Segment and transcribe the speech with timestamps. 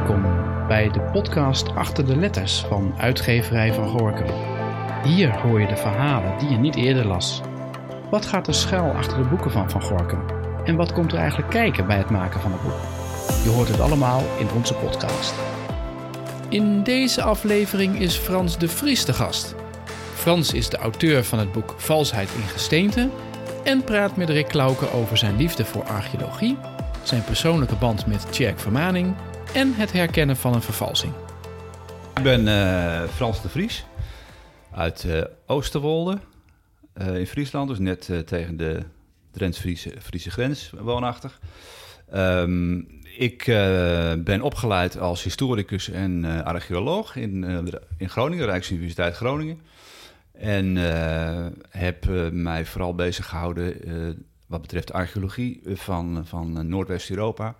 [0.00, 4.26] Welkom bij de podcast Achter de Letters van uitgeverij Van Gorkum.
[5.04, 7.40] Hier hoor je de verhalen die je niet eerder las.
[8.10, 10.20] Wat gaat er schuil achter de boeken van Van Gorkum?
[10.64, 12.80] En wat komt er eigenlijk kijken bij het maken van het boek?
[13.44, 15.34] Je hoort het allemaal in onze podcast.
[16.48, 19.54] In deze aflevering is Frans de Vries de gast.
[20.14, 23.08] Frans is de auteur van het boek Valsheid in Gesteente
[23.64, 26.56] en praat met Rick Klauke over zijn liefde voor archeologie,
[27.02, 29.14] zijn persoonlijke band met Tjerk Vermaning
[29.54, 31.12] en het herkennen van een vervalsing.
[32.16, 33.84] Ik ben eh, Frans de Vries
[34.70, 36.18] uit uh, Oosterwolde
[37.00, 38.82] uh, in Friesland, dus net tegen de
[39.30, 41.40] Drents-Friese Friese grens woonachtig.
[42.14, 43.44] Um, ik
[44.24, 47.44] ben opgeleid als historicus en archeoloog in,
[47.96, 49.60] in Groningen, Rijksuniversiteit Groningen.
[50.32, 50.76] En
[51.70, 53.74] heb mij vooral bezig gehouden
[54.46, 57.54] wat betreft archeologie van, van Noordwest-Europa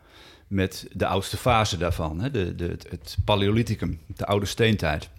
[0.51, 5.11] met de oudste fase daarvan, hè, de, de, het Paleolithicum, de oude steentijd.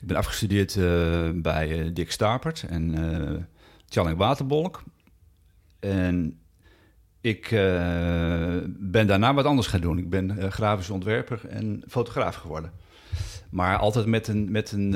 [0.00, 2.98] Ik ben afgestudeerd uh, bij uh, Dick Stapert en
[3.94, 4.82] uh, Waterbolk.
[5.78, 6.40] En
[7.20, 7.48] ik
[8.68, 9.98] ben daarna wat anders gaan doen.
[9.98, 12.72] Ik ben grafisch ontwerper en fotograaf geworden.
[13.50, 14.94] Maar altijd met een, met een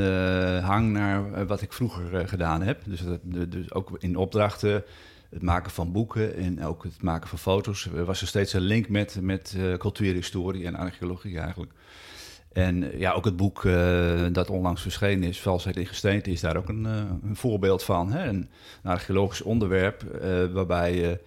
[0.62, 2.82] hang naar wat ik vroeger gedaan heb.
[2.84, 4.84] Dus, dat, dus ook in opdrachten
[5.30, 8.88] het maken van boeken en ook het maken van foto's was er steeds een link
[8.88, 11.72] met, met uh, cultuurhistorie en archeologie eigenlijk.
[12.52, 13.62] En eh, ja, ook het boek
[14.32, 18.12] dat onlangs verschenen is, Valsheid in Gesteente, is daar ook een, een voorbeeld van.
[18.12, 18.28] Hè?
[18.28, 18.48] Een,
[18.82, 20.02] een archeologisch onderwerp
[20.52, 21.20] waarbij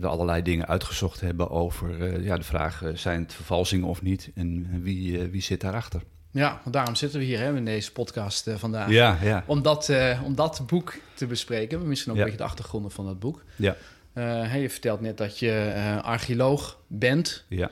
[0.00, 4.82] we allerlei dingen uitgezocht hebben over ja, de vraag, zijn het vervalsingen of niet en
[4.82, 6.02] wie, wie zit daarachter?
[6.34, 8.90] Ja, want daarom zitten we hier hè, in deze podcast uh, vandaag.
[8.90, 9.44] Ja, ja.
[9.46, 11.88] Om, dat, uh, om dat boek te bespreken.
[11.88, 12.24] Misschien ook ja.
[12.24, 13.42] een beetje de achtergronden van dat boek.
[13.56, 13.76] Ja.
[14.14, 17.44] Uh, je vertelt net dat je archeoloog bent.
[17.48, 17.70] Ja.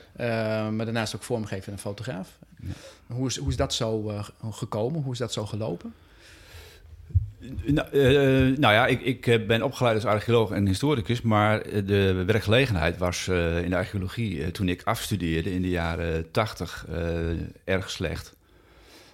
[0.69, 2.37] maar daarnaast ook vormgever en fotograaf.
[2.61, 2.73] Ja.
[3.15, 4.21] Hoe, is, hoe is dat zo
[4.51, 5.01] gekomen?
[5.01, 5.93] Hoe is dat zo gelopen?
[7.65, 7.87] Nou,
[8.57, 13.69] nou, ja, ik, ik, ben opgeleid als archeoloog en historicus, maar de werkgelegenheid was in
[13.69, 16.85] de archeologie toen ik afstudeerde in de jaren tachtig
[17.63, 18.35] erg slecht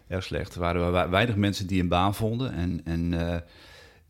[0.09, 0.55] erg slecht.
[0.55, 2.53] Er waren weinig mensen die een baan vonden.
[2.53, 3.35] En, en uh,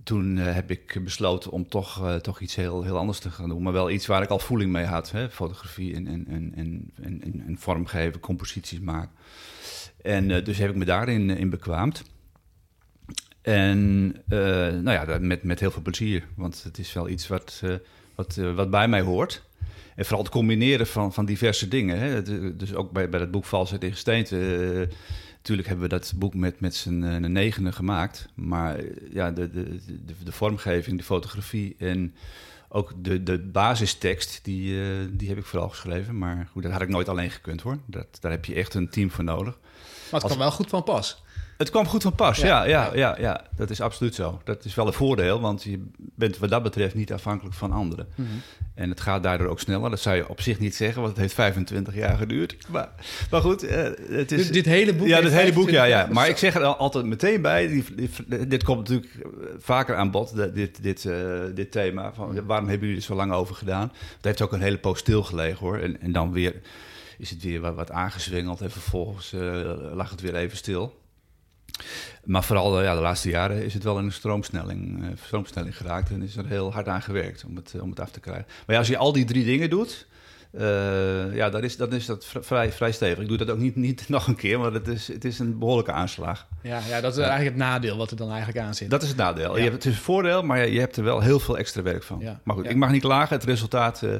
[0.03, 3.49] toen uh, heb ik besloten om toch, uh, toch iets heel, heel anders te gaan
[3.49, 3.61] doen.
[3.61, 5.11] Maar wel iets waar ik al voeling mee had.
[5.11, 5.29] Hè?
[5.29, 9.11] Fotografie en, en, en, en, en, en vormgeven, composities maken.
[10.01, 12.03] En dus heb ik me daarin in bekwaamd.
[13.41, 14.07] En
[14.83, 16.25] nou ja, met, met heel veel plezier.
[16.35, 17.63] Want het is wel iets wat,
[18.15, 19.43] wat, wat bij mij hoort.
[19.95, 21.99] En vooral het combineren van, van diverse dingen.
[21.99, 22.23] Hè?
[22.55, 24.89] Dus ook bij, bij het boek Valsheid in Gesteente
[25.39, 28.27] Natuurlijk hebben we dat boek met, met z'n uh, negenen gemaakt.
[28.35, 32.15] Maar eh, ja, de, de, de, de, vormgeving, de fotografie en
[32.69, 36.17] ook de, de basistekst, die, uh, die heb ik vooral geschreven.
[36.17, 37.77] Maar goed, dat had ik nooit alleen gekund hoor.
[37.85, 39.57] Dat, daar heb je echt een team voor nodig.
[40.11, 41.23] Maar het kwam wel goed van pas.
[41.59, 42.63] Het kwam goed van pas, ja.
[42.65, 44.41] Ja, ja, ja, Dat is absoluut zo.
[44.43, 48.07] Dat is wel een voordeel, want je bent wat dat betreft niet afhankelijk van anderen.
[48.15, 48.41] Mm -hmm.
[48.75, 49.89] En het gaat daardoor ook sneller.
[49.89, 52.55] Dat zou je op zich niet zeggen, want het heeft 25 jaar geduurd.
[52.69, 52.89] Maar,
[53.29, 53.71] maar goed, uh,
[54.09, 54.43] het is...
[54.43, 56.07] Dit, dit, hele boek Ja, dit hele boek, ja, ja.
[56.11, 59.11] Maar ik zeg er altijd meteen bij, die, die, dit komt natuurlijk
[59.57, 62.13] vaker aan bod, dit, dit, uh, dit thema.
[62.13, 63.91] Van, waarom hebben jullie er zo lang over gedaan?
[64.15, 65.77] Het heeft ook een hele poos stilgelegen, hoor.
[65.77, 66.61] En, en dan weer
[67.17, 69.41] is het weer wat, wat aangezwengeld en vervolgens uh,
[69.93, 70.98] lag het weer even stil.
[72.23, 76.09] Maar vooral ja, de laatste jaren is het wel in een stroomsnelling, uh, stroomsnelling geraakt
[76.09, 78.45] en is er heel hard aan gewerkt om het, om het af te krijgen.
[78.47, 80.07] Maar ja, als je al die drie dingen doet,
[80.51, 83.19] uh, ja, dan is, dan is dat vrij, vrij stevig.
[83.19, 85.59] Ik doe dat ook niet, niet nog een keer, maar het is, het is een
[85.59, 86.47] behoorlijke aanslag.
[86.61, 88.89] Ja, ja dat is eigenlijk het nadeel wat er dan eigenlijk aan zit.
[88.89, 89.51] Dat is het nadeel.
[89.51, 89.57] Ja.
[89.57, 91.81] Je hebt, het is een voordeel, maar je, je, hebt er wel heel veel extra
[91.81, 92.19] werk van.
[92.19, 92.39] Ja.
[92.43, 93.35] Maar goed, ik mag niet klagen.
[93.35, 94.01] Het resultaat...
[94.01, 94.11] Uh,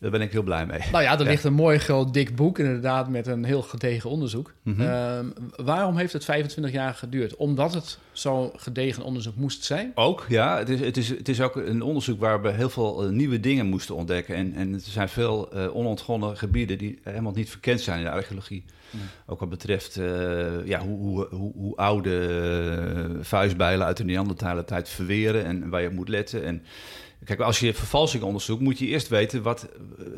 [0.00, 0.80] daar ben ik heel blij mee.
[0.92, 4.54] Nou ja, er ligt een mooi groot dik boek, inderdaad, met een heel gedegen onderzoek.
[4.62, 4.86] Mm -hmm.
[4.86, 5.18] uh,
[5.56, 7.36] waarom heeft het 25 jaar geduurd?
[7.36, 9.92] Omdat het zo'n gedegen onderzoek moest zijn?
[9.94, 10.58] Ook, ja.
[10.58, 13.40] Het is, het is, het is ook een onderzoek waar we heel veel uh, nieuwe
[13.40, 14.34] dingen moesten ontdekken.
[14.34, 18.10] En, en er zijn veel uh, onontgonnen gebieden die helemaal niet verkend zijn in de
[18.10, 18.64] archeologie.
[18.90, 19.00] Mm.
[19.26, 19.94] Ook wat betreft
[20.64, 25.88] ja, hoe, hoe, hoe, hoe oude vuistbijlen uit de Neandertaler tijd verweren en waar je
[25.88, 26.44] op moet letten.
[26.44, 26.62] En
[27.24, 29.68] Kijk, als je vervalsing onderzoekt, moet je eerst weten wat,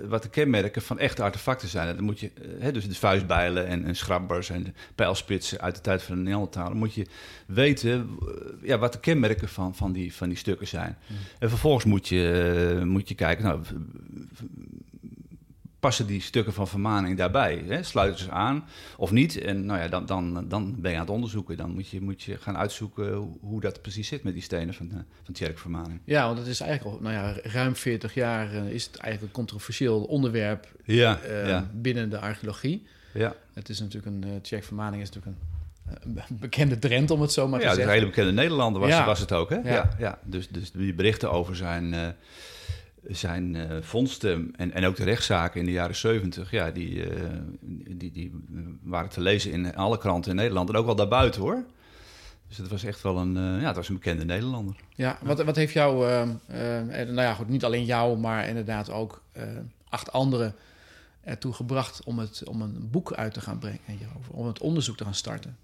[0.09, 1.89] wat de kenmerken van echte artefacten zijn.
[1.89, 5.81] En dan moet je, hè, dus de vuistbijlen en, en schrabbers en pijlspitsen uit de
[5.81, 7.07] tijd van de Neandertaler, moet je
[7.47, 8.19] weten
[8.63, 10.99] ja, wat de kenmerken van, van, die, van die stukken zijn.
[11.07, 11.17] Mm.
[11.39, 13.61] En vervolgens moet je, moet je kijken, nou,
[15.83, 17.63] passen die stukken van vermaning daarbij?
[17.69, 17.83] Hè?
[17.83, 18.65] Sluiten ze aan
[18.97, 19.39] of niet?
[19.39, 21.57] En nou ja, dan, dan, dan ben je aan het onderzoeken.
[21.57, 24.89] Dan moet je, moet je gaan uitzoeken hoe, dat precies zit met die stenen van,
[24.93, 26.01] uh, van Tjerkvermaning.
[26.05, 29.23] Ja, want het is eigenlijk al nou ja, ruim 40 jaar uh, is het eigenlijk
[29.23, 31.71] een controversieel onderwerp ja, uh, ja.
[31.73, 32.87] binnen de archeologie.
[33.15, 33.35] Ja.
[33.55, 35.49] Het is natuurlijk een, uh, Tjerkvermaning is natuurlijk een
[36.47, 37.95] bekende Drent, om het zo maar ja, te zeggen.
[37.95, 39.05] Ja, een hele bekende Nederlander was, Ja.
[39.05, 39.57] was het ook, hè?
[39.57, 39.63] Ja.
[39.65, 39.91] Ja.
[39.99, 42.09] Ja, Dus, dus die berichten over zijn, eh,
[43.07, 47.29] zijn eh, vondsten en, en ook de rechtszaken in de jaren 70, ja, die, eh,
[47.89, 48.45] die, die
[48.83, 51.65] waren te lezen in alle kranten in Nederland en ook wel daarbuiten, hoor.
[52.49, 54.77] Dus het was echt wel een, eh, ja, het was een bekende Nederlander.
[54.95, 56.07] Ja, wat, wat heeft jou,
[56.87, 59.23] nou ja, goed, niet alleen jou, maar inderdaad ook
[59.89, 60.55] acht anderen
[61.21, 64.97] ertoe gebracht om, het, om een boek uit te gaan brengen hierover, om het onderzoek
[64.97, 65.57] te gaan starten?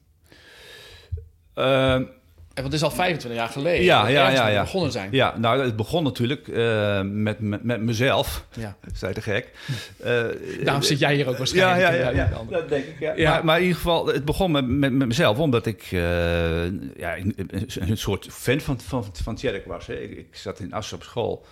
[2.63, 3.85] Want het is al 25 jaar geleden.
[3.85, 4.63] Ja, dat ja, ja, mee ja.
[4.63, 5.09] begonnen zijn.
[5.13, 8.77] ja, nou, het begon natuurlijk eh, met, met, met mezelf, Ja.
[8.95, 9.51] zei te gek.
[9.99, 10.23] Eh,
[10.65, 11.81] Daarom zit jij hier ook waarschijnlijk.
[11.81, 12.43] Ja, ja, ja, ja.
[12.51, 12.97] dat denk ik.
[13.01, 13.13] Ja.
[13.17, 13.31] Ja.
[13.31, 16.65] Maar, maar in ieder geval, het begon met, met, met mezelf, omdat ik eh,
[16.97, 17.35] ja, een,
[17.79, 19.87] een soort fan van, van, van Tjerk was.
[19.87, 19.95] Hè.
[19.95, 21.47] Ik, ik zat in Assen op school,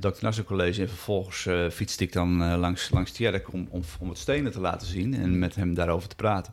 [0.00, 0.08] Dr.
[0.20, 4.08] Nassau College, en vervolgens eh, fietste ik dan eh, langs, langs Tjerk om, om, om
[4.08, 6.52] het stenen te laten zien en met hem daarover te praten.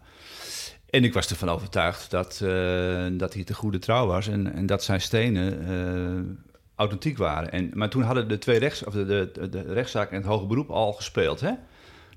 [0.90, 4.66] En ik was ervan overtuigd dat, eh, dat hij te goede trouw was en, en
[4.66, 6.36] dat zijn stenen eh,
[6.76, 7.52] authentiek waren.
[7.52, 10.46] En, maar toen hadden de twee rechts, of de, de, de rechtszaak en het hoge
[10.46, 11.40] beroep al gespeeld.
[11.40, 11.52] Hè?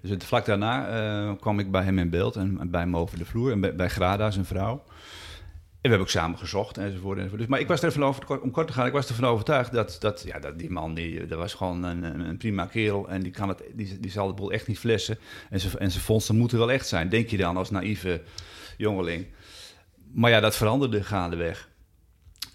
[0.01, 3.19] Dus het, vlak daarna eh, kwam ik bij hem in beeld en bij hem over
[3.19, 4.73] de vloer en bij, Grada, zijn vrouw.
[4.73, 7.17] En we hebben ook samen gezocht enzovoort.
[7.17, 7.41] enzovoort.
[7.41, 9.97] Dus, maar ik was ervan over, om kort te gaan, ik was ervan overtuigd dat,
[10.01, 13.09] dat, ja, dat die man, die, dat was gewoon een, een, prima kerel.
[13.09, 15.19] En die, kan het, die, die zal de boel echt niet flessen.
[15.51, 18.21] En zijn en vondsten moeten wel echt zijn, denk je dan als naïeve
[18.77, 19.27] jongeling.
[20.13, 21.71] Maar ja, dat veranderde gaandeweg.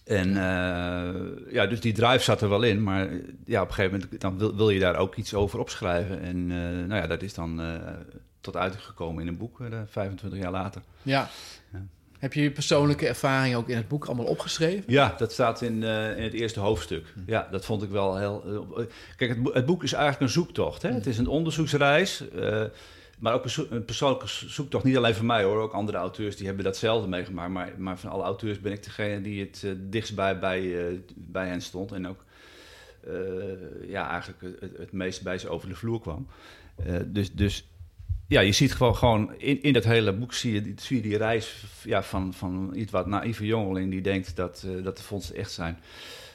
[0.08, 2.84] En uh, ja, dus die drive zat er wel in.
[2.84, 3.10] Maar
[3.46, 6.22] ja, op een gegeven moment dan wil, wil je daar ook iets over opschrijven.
[6.22, 7.76] En uh, nou ja, dat is dan uh,
[8.42, 10.82] tot uitgekomen in een boek, 25 jaar later.
[11.02, 11.30] Ja.
[11.74, 11.86] ja.
[12.20, 14.84] Heb je je persoonlijke ervaring ook in het boek allemaal opgeschreven?
[14.88, 17.14] Ja, dat staat in, in het eerste hoofdstuk.
[17.26, 18.66] Ja, dat vond ik wel heel...
[19.16, 20.82] kijk, het, het, boek is eigenlijk een zoektocht.
[20.82, 20.92] Hè?
[20.92, 22.24] Het is een onderzoeksreis...
[23.18, 26.64] Maar ook een persoonlijke zoektocht, niet alleen voor mij hoor, ook andere auteurs die hebben
[26.64, 27.52] datzelfde meegemaakt.
[27.52, 31.00] Maar, maar van alle auteurs ben ik degene die het uh, dichtst bij, bij, uh,
[31.16, 31.92] bij hen stond.
[31.92, 32.24] En ook
[33.08, 36.28] uh, ja, eigenlijk het, het, meest bij ze over de vloer kwam.
[37.06, 37.68] dus, dus
[38.28, 41.18] ja, je ziet gewoon, gewoon in, in dat hele boek zie je, zie je die
[41.18, 45.52] reis ja, van, van iets wat naïeve jongeling die denkt dat, dat de fondsen echt
[45.52, 45.80] zijn.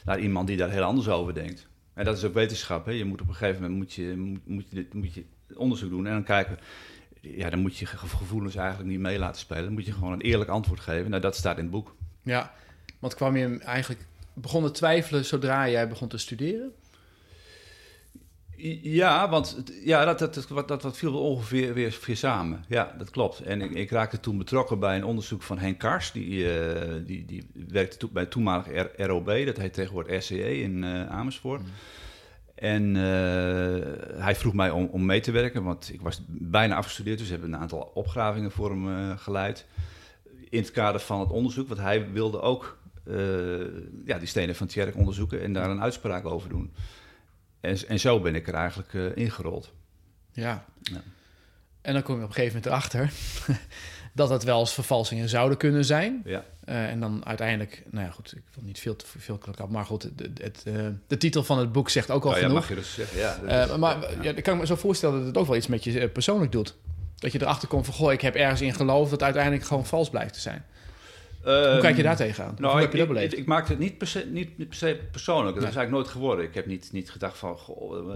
[0.05, 1.69] Naar iemand die daar heel anders over denkt.
[1.94, 2.85] En dat is ook wetenschap.
[2.85, 2.93] Hè?
[2.93, 5.25] Je moet op een gegeven moment moet je, moet, moet je, moet je
[5.56, 6.58] onderzoek doen en dan kijken.
[7.20, 9.64] Ja, dan moet je gevoelens eigenlijk niet mee laten spelen.
[9.64, 11.10] Dan moet je gewoon een eerlijk antwoord geven.
[11.10, 11.94] Nou, dat staat in het boek.
[12.22, 12.52] Ja,
[12.99, 16.72] want kwam je eigenlijk begon te twijfelen zodra jij begon te studeren?
[18.82, 22.64] Ja, want ja, dat, dat, dat, dat, dat viel ongeveer weer, weer samen.
[22.69, 23.40] Ja, dat klopt.
[23.40, 26.12] En ik, ik, raakte toen betrokken bij een onderzoek van Henk Kars.
[26.12, 28.66] Die, uh, die, die werkte to, bij toenmalig
[28.96, 31.60] ROB, dat heet tegenwoordig RCE in uh, Amersfoort.
[31.60, 31.69] Mm.
[32.62, 33.03] En uh,
[34.23, 37.19] hij vroeg mij om, om mee te werken, want ik was bijna afgestudeerd.
[37.19, 39.67] Dus hebben een aantal opgravingen voor hem uh, geleid.
[40.49, 43.17] In het kader van het onderzoek, want hij wilde ook uh,
[44.05, 46.73] ja, die stenen van Tjerk onderzoeken en daar een uitspraak over doen.
[47.61, 49.73] En, en zo ben ik er eigenlijk ingerold.
[50.32, 50.64] Ja.
[50.82, 51.03] ja.
[51.81, 53.12] En dan kom je op een gegeven moment erachter
[54.12, 56.23] dat het wel eens vervalsingen zouden kunnen zijn.
[56.25, 56.44] Ja.
[56.69, 59.85] Uh, en dan uiteindelijk, nou ja, goed, ik wil niet veel te veel klap, maar
[59.85, 62.59] goed, het, het, uh, de titel van het boek zegt ook al oh, ja, genoeg.
[62.59, 63.66] mag je dus zeggen, ja.
[63.69, 64.33] Uh, maar ja.
[64.35, 66.75] ik kan me zo voorstellen dat het ook wel iets met je persoonlijk doet.
[67.16, 70.11] Dat je erachter komt van, goh, ik heb ergens in geloofd dat uiteindelijk gewoon vals
[70.11, 70.64] blijft te zijn.
[71.42, 72.54] Hoe kijk je daar tegenaan?
[72.59, 73.33] Nou, Hoe ik, heb je dat ik, beleefd?
[73.33, 75.54] ik, ik maakte het niet per se, niet, niet per se persoonlijk.
[75.54, 75.71] Dat Nee.
[75.71, 76.45] is eigenlijk nooit geworden.
[76.45, 78.09] Ik heb niet, niet gedacht van, goh,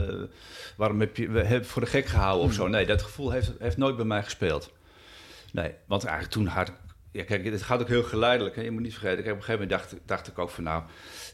[0.77, 2.69] waarom heb je voor de gek gehouden of zo.
[2.69, 4.73] Nee, dat gevoel heeft, heeft nooit bij mij gespeeld.
[5.63, 6.75] Nee, want eigenlijk toen had ik...
[7.11, 8.57] Ja, kijk, het gaat ook heel geleidelijk.
[8.57, 8.63] Hè?
[8.63, 9.19] Je moet niet vergeten.
[9.19, 10.65] Ik heb op een gegeven moment dacht, dacht ik ook van...
[10.65, 10.83] nou,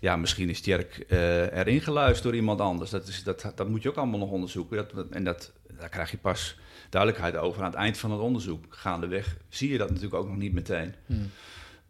[0.00, 2.91] ja, misschien is Tjerk uh, erin geluisterd door iemand anders.
[2.91, 4.76] Dat, is, dat, dat moet je ook allemaal nog onderzoeken.
[4.76, 6.59] Dat, en dat, daar krijg je pas
[6.91, 8.64] duidelijkheid over aan het eind van het onderzoek.
[8.69, 10.95] Gaandeweg zie je dat natuurlijk ook nog niet meteen.
[11.07, 11.31] Hmm.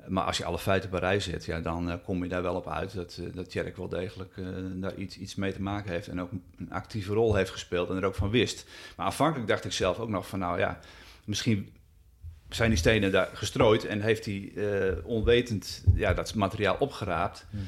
[0.08, 2.54] Maar als je alle feiten een rij zet, ja, dan uh, kom je daar wel
[2.54, 5.90] op uit dat, uh, dat Tjerk wel degelijk uh, daar iets, iets mee te maken
[5.90, 6.08] heeft.
[6.08, 8.66] En ook een, een, actieve rol heeft gespeeld en er ook van wist.
[8.96, 10.78] Maar aanvankelijk dacht ik zelf ook nog van, nou ja,
[11.24, 11.72] misschien
[12.54, 14.52] zijn die stenen daar gestrooid en heeft hij
[15.04, 17.46] onwetend ja, dat materiaal opgeraapt.
[17.50, 17.60] Hmm.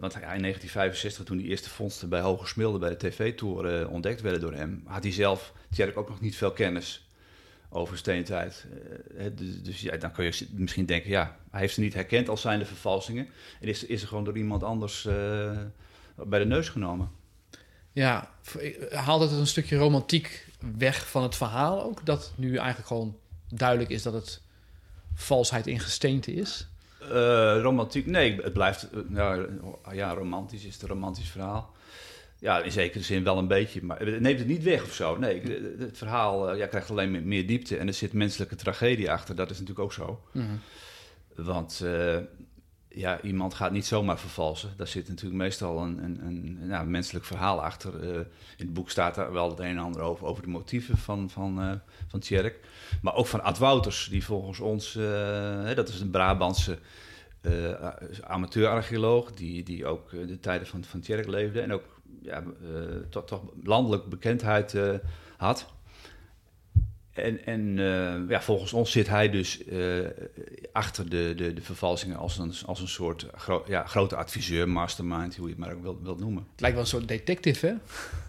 [0.00, 4.20] want ja, in 1965, toen die eerste vondsten bij Hoge Smilde bij de tv-toren ontdekt
[4.20, 7.08] werden door hem, had hij zelf, Tjerk, ook nog niet veel kennis
[7.68, 8.66] over steentijd.
[9.16, 12.28] Uh, dus, dus ja, dan kun je misschien denken, ja, hij heeft ze niet herkend
[12.28, 13.28] als zijnde vervalsingen.
[13.60, 15.08] En is, is er gewoon door iemand anders
[16.16, 17.10] bij de neus genomen.
[17.92, 18.30] Ja,
[18.90, 20.46] haalt het een stukje romantiek
[20.76, 22.06] weg van het verhaal ook?
[22.06, 23.18] Dat nu eigenlijk gewoon
[23.58, 24.42] duidelijk is dat het
[25.14, 26.68] valsheid in gesteente is?
[27.02, 29.48] Uh, romantiek, nee, het blijft, nou,
[29.92, 31.72] ja, romantisch is het een romantisch verhaal.
[32.38, 35.16] Ja, in zekere zin wel een beetje, maar het neemt het niet weg of zo.
[35.16, 35.42] Nee,
[35.78, 39.34] het verhaal ja, krijgt alleen meer diepte en er zit menselijke tragedie achter.
[39.34, 40.22] Dat is natuurlijk ook zo.
[40.32, 40.56] Mhm.
[41.34, 42.16] Want uh,
[42.94, 44.72] ja, iemand gaat niet zomaar vervalsen.
[44.76, 48.02] Daar zit natuurlijk meestal een, een, een, menselijk verhaal achter.
[48.02, 50.96] Uh, in het boek staat daar wel het een en ander over, over de motieven
[50.96, 51.72] van, van, uh,
[52.08, 52.60] van Tjerk.
[53.02, 56.78] Maar ook van Ad Wouters, die volgens ons, uh, dat is een Brabantse
[58.20, 62.42] amateurarcheoloog, die, die ook de tijden van, van Tjerk leefde en ook ja,
[63.10, 64.76] toch, toch landelijk bekendheid
[65.36, 65.66] had.
[67.14, 70.06] En, en uh, ja, volgens ons zit hij dus uh,
[70.72, 75.36] achter de, de, de vervalsingen als een, als een soort gro ja, grote adviseur, mastermind,
[75.36, 76.46] hoe je het maar ook wilt, wilt noemen.
[76.52, 77.72] Het lijkt wel een soort detective, hè?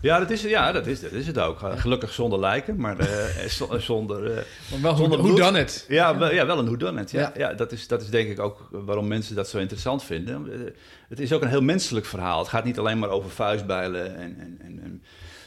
[0.01, 1.59] Ja, dat is, ja, dat is, dat is het ook.
[1.75, 4.45] Gelukkig zonder lijken, maar uh, zonder...
[4.71, 5.85] maar wel zonder hoe dan het.
[5.87, 7.11] Ja, wel, ja, wel een hoe dan het.
[7.11, 7.19] Ja.
[7.19, 7.31] Ja.
[7.35, 10.49] ja, dat, is, dat is denk ik ook waarom mensen dat zo interessant vinden.
[11.09, 12.39] Het is ook een heel menselijk verhaal.
[12.39, 15.03] Het gaat niet alleen maar over vuistbijlen en, en, en, en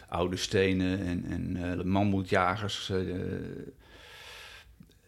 [0.08, 2.98] oude stenen en, en uh, mammoetjagers uh,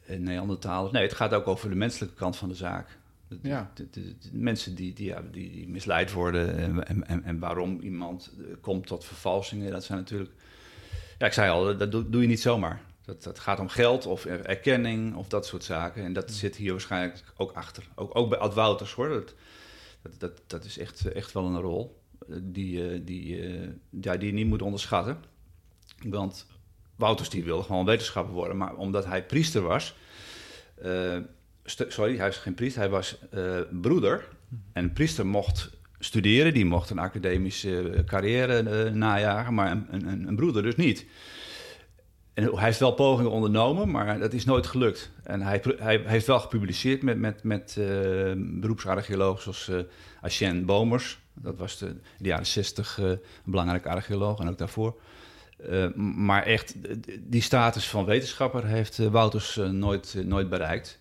[0.07, 0.93] en Neandertalers.
[0.93, 2.99] Nee, het gaat ook over de menselijke kant van de zaak.
[3.29, 3.71] De, ja.
[3.75, 8.33] de, de, mensen die, die, ja, die, die, misleid worden en, en, en waarom iemand
[8.61, 10.31] komt tot vervalsingen, dat zijn natuurlijk...
[11.19, 12.83] Ja, ik zei al, dat doe, doe je niet zomaar.
[13.05, 16.05] Dat, dat, gaat om geld of erkenning of dat soort zaken.
[16.05, 17.89] En dat zit hier waarschijnlijk ook achter.
[17.95, 19.09] Ook, ook bij Ad Wouters hoor.
[19.09, 19.35] Dat,
[20.03, 23.69] dat, dat, dat is echt, echt wel een rol die, eh, die, eh,
[24.01, 25.19] ja, die je niet moet onderschatten.
[26.07, 26.47] Want
[26.97, 29.97] Wouters die wilde gewoon wetenschapper worden, maar omdat hij priester was...
[30.83, 31.19] Eh,
[31.65, 33.19] sorry, hij was geen priester, hij was
[33.81, 34.29] broeder.
[34.73, 40.37] En een priester mocht studeren, die mocht een academische carrière najagen, maar een, een, een,
[40.37, 41.07] broeder dus niet.
[42.35, 45.11] En hij heeft wel pogingen ondernomen, maar dat is nooit gelukt.
[45.23, 47.87] En hij, hij heeft wel gepubliceerd met, met, met uh,
[48.37, 49.69] beroepsarcheologen zoals
[50.43, 51.19] uh, Bomers.
[51.35, 55.01] Dat was de, in de jaren zestig uh, een belangrijke archeoloog en ook daarvoor.
[55.97, 56.75] maar echt,
[57.21, 61.00] die status van wetenschapper heeft Wouters nooit, nooit bereikt.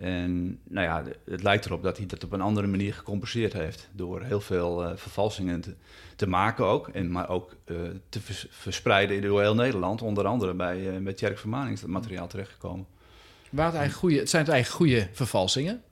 [0.00, 3.88] En nou ja, het lijkt erop dat hij dat op een andere manier gecompenseerd heeft.
[3.92, 5.74] Door heel veel uh, vervalsingen te,
[6.16, 6.88] te, maken ook.
[6.88, 7.78] En, maar ook uh,
[8.08, 10.02] te verspreiden in heel Nederland.
[10.02, 12.86] Onder andere bij, uh, bij Tjerk Vermaning is dat materiaal terechtgekomen.
[13.50, 15.82] Waar het, eigenlijk goede, het zijn het eigenlijk goede vervalsingen?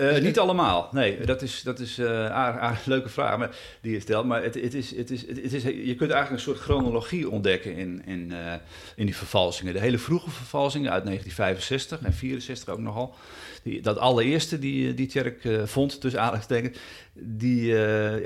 [0.00, 0.88] Uh, niet allemaal.
[0.92, 4.26] Nee, dat is, dat is uh, een leuke vraag maar, die je stelt.
[4.26, 7.76] Maar het, het is, het is, het is, je kunt eigenlijk een soort chronologie ontdekken
[7.76, 8.52] in, in, uh,
[8.96, 9.72] in die vervalsingen.
[9.72, 13.14] De hele vroege vervalsingen uit 1965 en 64 ook nogal.
[13.62, 16.78] Die, dat allereerste die, die Tjerk vond, tussen aanhalingstekens,
[17.12, 17.74] die,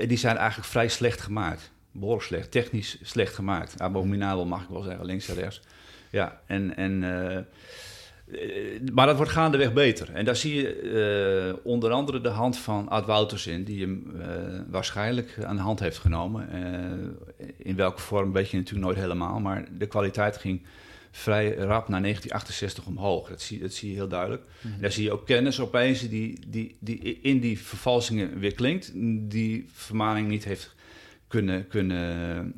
[0.07, 1.71] die zijn eigenlijk vrij slecht gemaakt.
[1.91, 3.81] Behoorlijk slecht, technisch slecht gemaakt.
[3.81, 5.61] Abominabel mag ik wel zeggen, links en rechts.
[6.09, 6.75] Ja, en...
[6.75, 7.37] en eh,
[8.93, 10.13] maar dat wordt gaandeweg beter.
[10.13, 10.81] En daar zie je
[11.53, 14.25] uh, onder andere de hand van Ad Wouters in, die hem uh,
[14.67, 16.49] waarschijnlijk aan de hand heeft genomen.
[16.53, 20.65] Uh, in welke vorm weet je natuurlijk nooit helemaal, maar de kwaliteit ging
[21.11, 23.29] vrij rap naar 1968 omhoog.
[23.29, 24.43] Dat zie, dat zie je heel duidelijk.
[24.61, 24.81] Mm -hmm.
[24.81, 28.91] Daar zie je ook kennis opeens die, die, die in die vervalsingen weer klinkt,
[29.29, 30.75] die vermaning niet heeft
[31.27, 32.53] kunnen, kunnen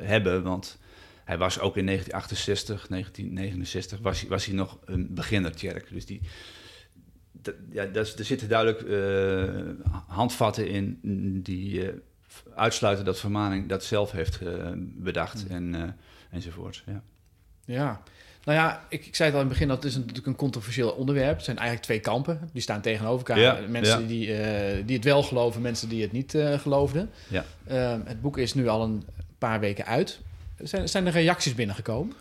[0.00, 0.78] hebben, want
[1.24, 5.88] hij was ook in 1968, 1969 was hij, was hij nog een beginner Tjerk.
[5.90, 6.20] Dus die,
[7.70, 10.98] ja, er zitten duidelijk uh, handvatten in
[11.42, 11.88] die uh,
[12.54, 15.96] uitsluiten dat Vermaning dat zelf heeft uh, bedacht en,
[16.30, 16.82] enzovoort.
[16.86, 17.02] Ja.
[17.64, 18.02] ja,
[18.44, 20.90] nou ja, ik, ik, zei het al in het begin, dat is natuurlijk een controversieel
[20.90, 21.34] onderwerp.
[21.34, 23.62] Het zijn eigenlijk twee kampen, die staan tegenover elkaar.
[23.62, 24.06] Ja, mensen ja.
[24.06, 27.10] Die, die het wel geloven, mensen die het niet geloofden.
[27.28, 27.44] Ja.
[28.04, 29.04] het boek is nu al een
[29.38, 30.20] paar weken uit.
[30.62, 32.14] Zijn, zijn er reacties binnengekomen?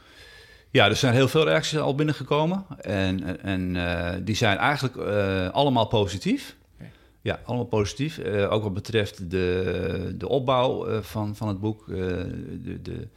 [0.70, 2.66] Ja, er zijn heel veel reacties al binnengekomen.
[2.82, 6.56] En, en uh, die zijn eigenlijk uh, allemaal positief.
[6.76, 6.92] Okay.
[7.22, 8.18] Ja, allemaal positief.
[8.18, 13.08] Uh, ook wat betreft de, de opbouw van, van het boek, de, de,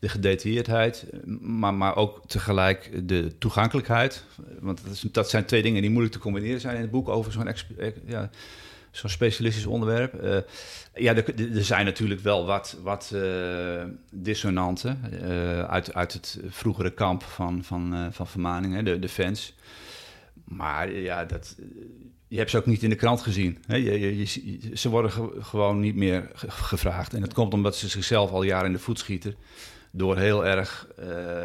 [0.00, 1.06] de gedetailleerdheid,
[1.40, 4.24] maar, maar ook tegelijk de toegankelijkheid.
[4.60, 7.08] Want dat, is, dat, zijn twee dingen die moeilijk te combineren zijn in het boek
[7.08, 7.54] over zo'n
[8.06, 8.30] ja,
[8.92, 10.22] zo'n specialistisch onderwerp.
[10.22, 10.36] Uh,
[10.94, 17.22] ja, er, zijn natuurlijk wel wat, wat uh, dissonanten uh, uit, uit het vroegere kamp
[17.22, 19.54] van, van, van Vermaningen, de, de fans.
[20.44, 21.56] Maar ja, dat,
[22.28, 23.58] je hebt ze ook niet in de krant gezien.
[23.66, 23.76] Hè?
[23.76, 24.24] Je,
[24.74, 27.14] ze worden ge, gewoon niet meer gevraagd.
[27.14, 29.34] En dat komt omdat ze zichzelf al jaren in de voet schieten.
[29.90, 30.88] Door heel erg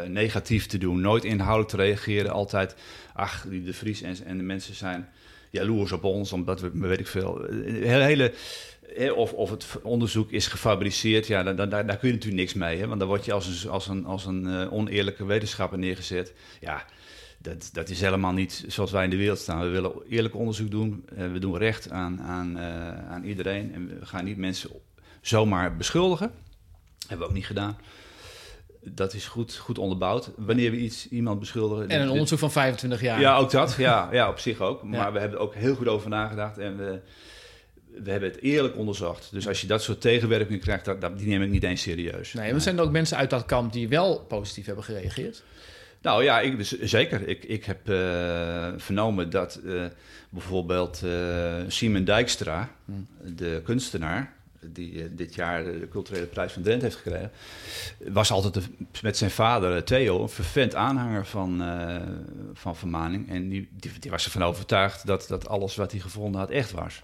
[0.06, 1.00] negatief te doen.
[1.00, 2.32] Nooit inhoudelijk te reageren.
[2.32, 2.74] Altijd,
[3.14, 5.08] ach, de Vries en, en de mensen zijn
[5.50, 7.44] jaloers op ons, omdat we, weet ik veel.
[7.64, 8.32] Hele, hele
[9.14, 12.78] of, of het onderzoek is gefabriceerd, ja, dan, dan, daar, kun je natuurlijk niks mee.
[12.78, 12.86] Hè?
[12.86, 16.32] Want dan word je als een, als een, als een oneerlijke wetenschapper neergezet.
[16.60, 16.84] Ja,
[17.38, 19.60] dat, dat is helemaal niet zoals wij in de wereld staan.
[19.60, 21.04] We willen eerlijk onderzoek doen.
[21.14, 22.58] we doen recht aan, aan,
[23.08, 23.74] aan iedereen.
[23.74, 24.70] En we gaan niet mensen
[25.20, 26.32] zomaar beschuldigen.
[26.98, 27.76] Hebben we ook niet gedaan
[28.80, 30.30] dat is goed, goed onderbouwd.
[30.36, 31.88] Wanneer we iets, iemand beschuldigen...
[31.88, 33.20] En een onderzoek van 25 jaar.
[33.20, 33.74] Ja, ook dat.
[33.78, 34.82] Ja, ja op zich ook.
[34.82, 36.58] Maar we hebben er ook heel goed over nagedacht.
[36.58, 37.00] En we,
[38.02, 39.28] we hebben het eerlijk onderzocht.
[39.32, 42.32] Dus als je dat soort tegenwerking krijgt, dat, die neem ik niet eens serieus.
[42.32, 45.42] Nee, er zijn ook mensen uit dat kamp die wel positief hebben gereageerd.
[46.02, 47.28] Nou ja, ik, dus, zeker.
[47.28, 49.84] Ik, ik heb uh, vernomen dat uh,
[50.28, 53.06] bijvoorbeeld uh, Simon Dijkstra, hmm.
[53.36, 57.30] de kunstenaar, die eh, dit jaar de culturele prijs van Drenthe heeft gekregen,
[57.98, 58.68] was altijd
[59.02, 61.96] met zijn vader eh, Theo een vervent aanhanger van, uh,
[62.52, 63.28] van vermaning.
[63.28, 63.68] En die,
[64.00, 67.02] die, was ervan overtuigd dat, dat alles wat hij gevonden had echt was.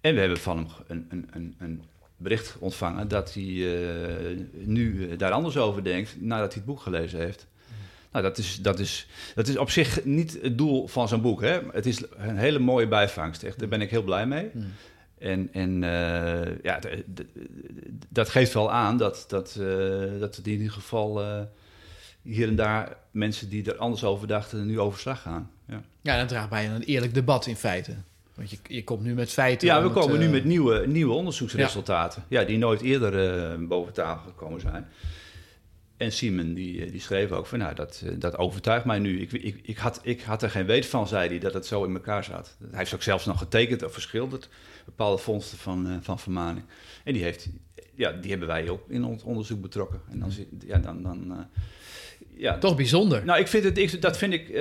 [0.00, 1.82] En we hebben van hem een, een, een, een
[2.16, 3.42] bericht ontvangen dat hij
[4.50, 7.46] nu daar anders over denkt nadat hij het boek gelezen heeft.
[8.12, 11.40] Nou, dat is, dat, is, dat is op zich niet het doel van zo'n boek.
[11.40, 11.60] Hè?
[11.72, 13.42] Het is een hele mooie bijvangst.
[13.42, 14.50] Echt, daar ben ik heel blij mee.
[14.52, 14.72] Mm.
[15.20, 16.78] En, en uh, ja,
[18.08, 21.40] dat geeft wel aan dat, dat, uh, dat in ieder geval uh,
[22.22, 25.50] hier en daar mensen die er anders over dachten nu overslag gaan.
[25.68, 27.94] Ja, ja dat draagt bij een eerlijk debat in feite.
[28.34, 29.68] Want je, je komt nu met feiten.
[29.68, 32.24] Ja, we komen nu met nieuwe, nieuwe onderzoeksresultaten.
[32.28, 32.40] Ja.
[32.40, 34.86] ja die nooit eerder boven tafel gekomen zijn.
[36.00, 39.20] En Simon die, eh, die schreef ook van, nou, dat, eh, dat overtuigt mij nu.
[39.20, 41.84] Ik, ik, ik, had, ik had er geen weet van, zei hij, dat het zo
[41.84, 42.56] in elkaar zat.
[42.70, 44.48] Hij heeft ook zelfs nog getekend of verschilderd,
[44.96, 46.64] bepaalde vondsten van, uh, van vermaning.
[47.04, 47.48] En die, heeft,
[47.94, 50.00] ja, die hebben wij ook in ons onderzoek betrokken.
[50.10, 50.32] En dan,
[50.66, 51.38] ja, dan, dan uh,
[52.36, 52.58] ja.
[52.58, 53.24] Toch bijzonder.
[53.24, 54.56] Nou, ik vind het, ik, dat vind ik, uh,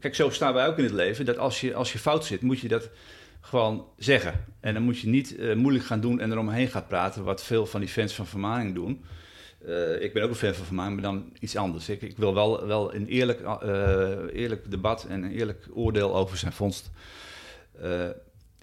[0.00, 2.40] kijk, zo staan wij ook in het leven, dat als je, als je fout zit,
[2.42, 2.90] moet je dat
[3.40, 4.44] gewoon zeggen.
[4.60, 7.80] En dan moet je niet moeilijk gaan doen en eromheen gaan praten, wat veel van
[7.80, 9.04] die fans van vermaning doen.
[9.66, 11.88] Uh, ik ben ook een fan van vermaak, maar dan iets anders.
[11.88, 13.40] Ik, ik wil wel, wel een eerlijk,
[14.32, 16.90] eerlijk debat en een eerlijk oordeel over zijn vondst.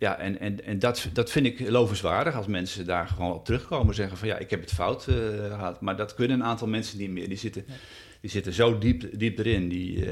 [0.04, 3.88] Ja, en, en, en dat, dat vind ik lovenswaardig als mensen daar gewoon op terugkomen
[3.88, 5.82] en zeggen van ja, ik heb het fout gehad.
[5.82, 7.28] Maar dat kunnen een aantal mensen niet meer.
[7.28, 7.66] Die zitten,
[8.22, 9.70] die zitten zo diep, diep erin.
[9.70, 10.06] Die,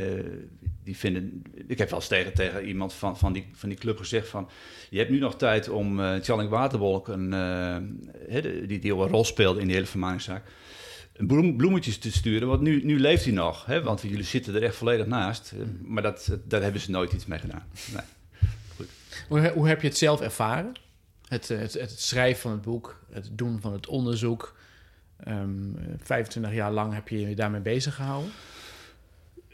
[0.84, 1.42] die vinden.
[1.68, 4.50] Ik heb wel eens tegen, tegen iemand van, van, die, van die club gezegd van.
[4.90, 9.24] Je hebt nu nog tijd om uh, Tjalling Waterwolk, een, uh, die, die een rol
[9.24, 10.44] speelde in die hele vermaningszaak
[11.28, 12.48] bloem, bloemetjes te sturen.
[12.48, 13.84] Want nu, nu leeft hij nog, hè?
[13.84, 15.54] want jullie zitten er echt volledig naast.
[15.56, 15.78] Mm.
[15.94, 17.64] Maar dat, daar hebben ze nooit iets mee gedaan.
[17.94, 18.04] Nee.
[19.32, 20.74] Hoe, hoe heb je het zelf ervaren?
[21.28, 24.56] Het, het, het, schrijven van het boek, het doen van het onderzoek.
[25.28, 28.32] Um, ehm, 25 jaar lang heb je je daarmee bezig gehouden?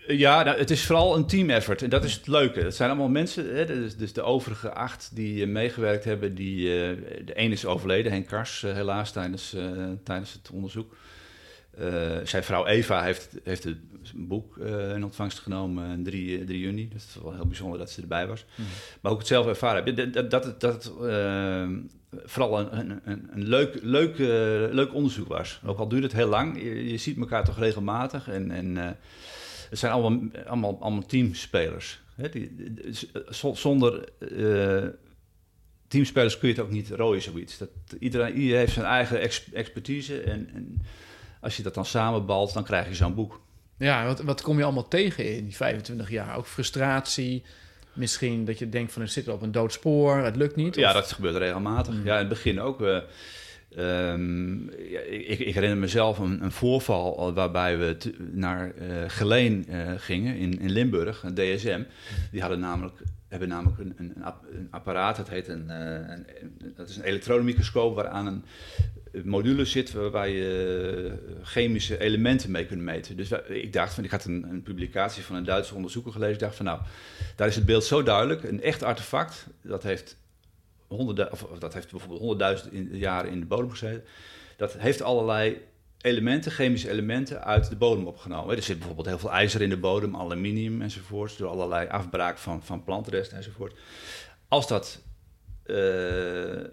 [0.07, 1.81] Ja, nou, het is vooral een team effort.
[1.81, 2.59] En dat is het leuke.
[2.59, 6.35] Het zijn allemaal mensen, hè, dus, dus de overige acht die uh, meegewerkt hebben.
[6.35, 9.55] Die, uh, de een is overleden, Henk Kars, helaas, tijdens,
[10.03, 10.95] tijdens het onderzoek.
[11.79, 13.77] Uh, zijn vrouw Eva heeft, heeft het
[14.15, 16.89] boek uh, in ontvangst genomen 3, 3 juni.
[16.89, 18.45] Dat is wel heel bijzonder dat ze erbij was.
[18.55, 18.65] Mm.
[19.01, 20.13] Maar ook het zelf ervaren heb.
[20.13, 21.69] Dat, dat, dat het uh,
[22.23, 24.17] vooral een, een, een, leuk, leuk,
[24.73, 25.59] leuk onderzoek was.
[25.65, 26.61] Ook al duurt het heel lang.
[26.61, 28.27] Je, je ziet elkaar toch regelmatig.
[28.27, 28.75] En, en
[29.69, 32.01] het zijn allemaal, allemaal, allemaal teamspelers.
[32.15, 32.29] Hè?
[32.29, 32.55] Die,
[33.53, 34.09] zonder
[35.87, 37.57] teamspelers kun je het ook niet rooien, zoiets.
[37.57, 39.21] Dat, iedereen, iedereen heeft zijn eigen
[39.53, 40.81] expertise en, en
[41.41, 43.41] als je dat dan samenbalt, dan krijg je zo'n boek.
[43.77, 46.37] Ja, wat, wat kom je allemaal tegen in die 25 jaar?
[46.37, 47.43] Ook frustratie,
[47.93, 50.75] misschien dat je denkt van er zit op een dood spoor, het lukt niet?
[50.75, 51.93] Ja, dat gebeurt regelmatig.
[51.93, 52.05] Mm.
[52.05, 52.81] Ja, in het begin ook.
[52.81, 52.99] Uh,
[54.89, 57.97] ja, ik, ik, herinner mezelf een, een, voorval waarbij we
[58.31, 61.81] naar uh, Geleen uh, gingen in, in Limburg, een DSM.
[62.31, 66.25] Die hadden namelijk hebben namelijk een, een, apparaat, dat heet een, een,
[66.75, 68.43] dat is een elektronenmicroscoop waaraan een
[69.23, 73.17] module zit waarbij je eh, chemische elementen mee kunt meten.
[73.17, 76.33] Dus ik dacht van, ik had een, een, publicatie van een Duitse onderzoeker gelezen.
[76.33, 76.79] Ik dacht van, nou,
[77.35, 78.43] daar is het beeld zo duidelijk.
[78.43, 80.17] Een echt artefact, dat heeft,
[80.87, 84.03] honderden, of dat heeft bijvoorbeeld honderdduizend jaren in de bodem gezeten.
[84.57, 85.61] Dat heeft allerlei
[86.01, 88.55] elementen, chemische elementen, uit de bodem opgenomen.
[88.55, 92.63] Er zit bijvoorbeeld heel veel ijzer in de bodem, aluminium enzovoort, door allerlei afbraak van,
[92.63, 93.79] van plantresten enzovoort.
[94.47, 95.01] Als dat...
[95.65, 96.63] Uh,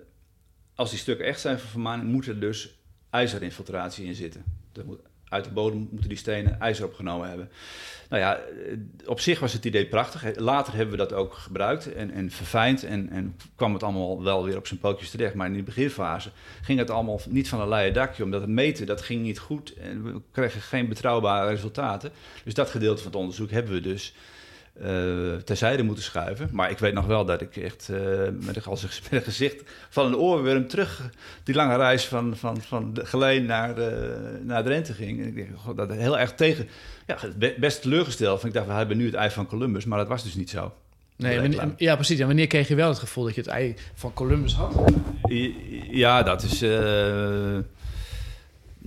[0.74, 2.78] als die stukken echt zijn van vermaning, moet er dus
[3.10, 4.44] ijzerinfiltratie in zitten.
[4.84, 7.48] Moet, uit de bodem moeten die stenen ijzer opgenomen hebben.
[8.08, 10.38] Nou ja, eh, op zich was het idee prachtig.
[10.38, 14.44] Later hebben we dat ook gebruikt en, en verfijnd en, en kwam het allemaal wel
[14.44, 15.34] weer op zijn pootjes terecht.
[15.34, 16.30] Maar in die beginfase
[16.62, 19.74] ging het allemaal niet van een leien dakje, omdat het meten dat ging niet goed
[19.74, 22.10] en we kregen geen betrouwbare resultaten.
[22.44, 24.14] Dus dat gedeelte van het onderzoek hebben we dus
[24.82, 26.48] uh, terzijde moeten schuiven.
[26.52, 27.98] Maar ik weet nog wel dat ik echt uh,
[28.40, 28.62] met, een,
[29.02, 31.10] met een gezicht van een oorworm terug
[31.42, 35.20] die lange reis van, van, van Geleen naar, de, naar Drenthe ging.
[35.20, 36.68] En ik denk dat heel erg tegen,
[37.06, 37.18] ja,
[37.58, 38.42] best teleurgesteld.
[38.42, 40.50] Want ik dacht, we hebben nu het ei van Columbus, maar dat was dus niet
[40.50, 40.74] zo.
[41.16, 42.18] Nee, wanneer, ja, precies.
[42.18, 44.74] En wanneer kreeg je wel het gevoel dat je het ei van Columbus had?
[45.90, 46.62] Ja, dat is.
[46.62, 47.58] Uh,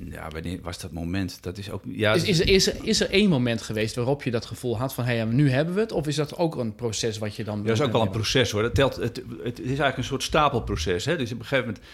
[0.06, 1.38] ja, wanneer was dat moment?
[1.42, 1.84] Dat is ook.
[1.88, 4.78] Ja, is, is, er, is, er, is er één moment geweest waarop je dat gevoel
[4.78, 5.92] had van hé, hey, nu hebben we het?
[5.92, 7.58] Of is dat ook een proces wat je dan.
[7.58, 8.62] Ja, dat is ook wel een proces hoor.
[8.62, 11.06] Dat telt, het, het, is eigenlijk een soort stapelproces.
[11.06, 11.18] Hè?
[11.18, 11.86] Dus op een gegeven moment.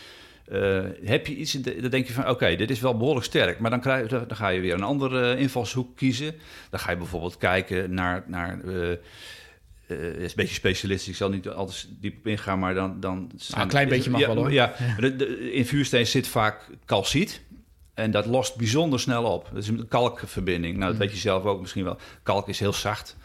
[0.51, 3.69] Uh, heb je iets, dan denk je van oké, dit is wel behoorlijk sterk, maar
[3.69, 6.35] dan, krijg, dan ga je weer een andere invalshoek kiezen.
[6.69, 8.89] Dan ga je bijvoorbeeld kijken naar, naar uh,
[9.87, 11.09] uh, is een beetje specialistisch.
[11.09, 12.99] Ik zal niet altijd diep op ingaan, maar dan...
[12.99, 14.51] dan ah, een klein beetje mag ja, wel hoor.
[14.51, 15.07] Ja, ja.
[15.51, 17.41] in vuursteen zit vaak calciet.
[17.93, 19.49] En dat lost bijzonder snel op.
[19.53, 20.73] Dat is een kalkverbinding.
[20.77, 21.05] Nou, dat mm.
[21.05, 21.97] weet je zelf ook misschien wel.
[22.23, 23.15] Kalk is heel zacht.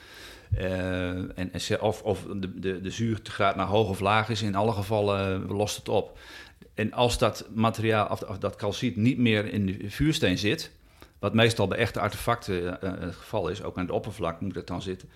[0.58, 4.54] Uh, en, en, of of de, de, de zuurtegraad naar hoog of laag is, in
[4.54, 6.18] alle gevallen uh, lost het op.
[6.74, 10.70] En als dat materiaal, of, of, dat calciet niet meer in de vuursteen zit,
[11.18, 14.66] wat meestal bij echte artefacten uh, het geval is, ook aan het oppervlak moet het
[14.66, 15.08] dan zitten.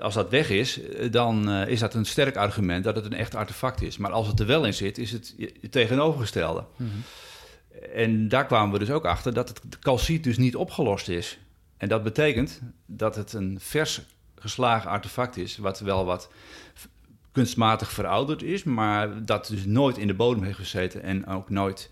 [0.00, 3.82] als dat weg is, dan is dat een sterk argument dat het een echt artefact
[3.82, 3.96] is.
[3.96, 6.64] Maar als het er wel in zit, is het het tegenovergestelde.
[6.76, 7.02] Mm -hmm.
[7.94, 11.38] En daar kwamen we dus ook achter dat het calciet dus niet opgelost is.
[11.76, 14.00] En dat betekent dat het een vers
[14.38, 16.30] geslagen artefact is, wat wel wat
[17.32, 21.90] kunstmatig verouderd is, maar dat dus nooit in de bodem heeft gezeten en ook nooit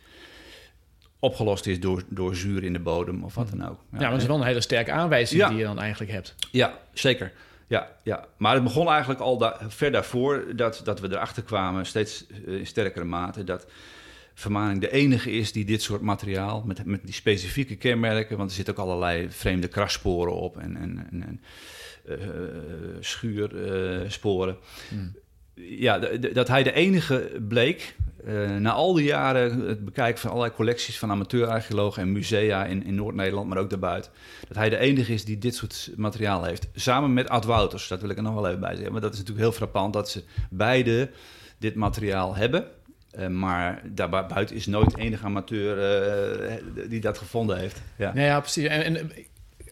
[1.18, 3.78] opgelost is door, door zuur in de bodem of wat dan ook.
[3.92, 6.34] Ja, maar dat is wel een hele sterke aanwijzing die je dan eigenlijk hebt.
[6.50, 7.32] Ja, zeker.
[7.66, 11.86] Ja, ja, maar het begon eigenlijk al da ver daarvoor dat, dat we erachter kwamen,
[11.86, 13.66] steeds uh, in sterkere mate, dat
[14.34, 18.56] vermaning de enige is die dit soort materiaal, met, met die specifieke kenmerken, want er
[18.56, 21.40] zitten ook allerlei vreemde krassporen op en, en, en,
[22.08, 22.16] uh,
[23.00, 24.56] schuursporen.
[24.88, 25.16] Hmm.
[25.54, 25.98] Ja,
[26.32, 30.98] dat hij de enige bleek, uh, na al die jaren het bekijken van allerlei collecties
[30.98, 34.12] van amateurarcheologen en musea in, in Noord-Nederland, maar ook daarbuiten,
[34.48, 36.66] dat hij de enige is die dit soort materiaal heeft.
[36.74, 38.92] Samen met Ad Wouters, dat wil ik er nog wel even bij zeggen.
[38.92, 41.10] Maar dat is natuurlijk heel frappant dat ze beide
[41.58, 42.66] dit materiaal hebben.
[43.18, 45.76] Uh, maar daarbuiten is nooit enige amateur
[46.48, 47.82] uh, die dat gevonden heeft.
[47.96, 48.66] Ja, nee, ja precies.
[48.66, 49.10] En, en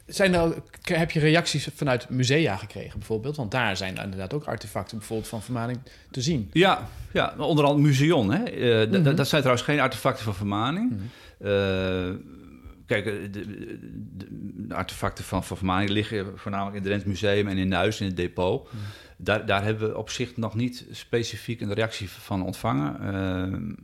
[0.07, 3.37] zijn er, heb je reacties vanuit musea gekregen bijvoorbeeld?
[3.37, 5.79] Want daar zijn inderdaad ook artefacten bijvoorbeeld van vermaning
[6.11, 6.51] te zien.
[6.53, 8.33] Ja, ja onder andere Museon.
[8.33, 8.53] Hè?
[8.53, 9.17] Uh, mm -hmm.
[9.17, 10.91] Dat zijn trouwens geen artefacten van vermaning.
[10.91, 12.23] Mm -hmm.
[12.87, 13.47] kijk, de, de,
[14.67, 18.07] de, artefacten van, van vermaning liggen voornamelijk in het Drents Museum en in Nuis in
[18.07, 18.63] het depot.
[18.63, 18.87] Mm -hmm
[19.25, 22.97] daar, daar hebben we op zich nog niet specifiek een reactie van ontvangen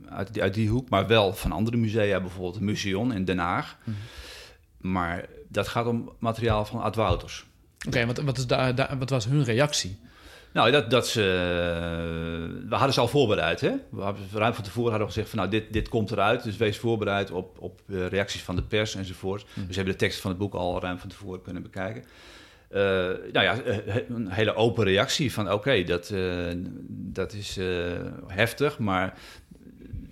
[0.07, 3.25] uh, uit, die, uit die hoek, maar wel van andere musea, bijvoorbeeld het Museum in
[3.25, 3.77] Den Haag.
[3.83, 3.95] Mhm.
[4.77, 7.45] Maar dat gaat om materiaal van Ad Wouters.
[7.87, 9.99] Oké, wat, wat, is daar, wat was hun reactie?
[10.53, 11.21] Nou, dat, dat ze,
[12.69, 13.61] we hadden ze al voorbereid.
[13.61, 13.71] Hè?
[13.89, 16.43] We hadden, ruim van tevoren hadden we gezegd van nou, dit, dit komt eruit.
[16.43, 19.41] Dus wees voorbereid op, op reacties van de pers enzovoort.
[19.41, 19.49] Mm.
[19.53, 22.03] Dus we hebben de tekst van het boek al ruim van tevoren kunnen bekijken.
[22.71, 22.79] Uh,
[23.31, 26.51] nou ja, eh, een hele open reactie van oké, dat, uh,
[26.87, 27.91] dat is uh,
[28.27, 29.17] heftig, maar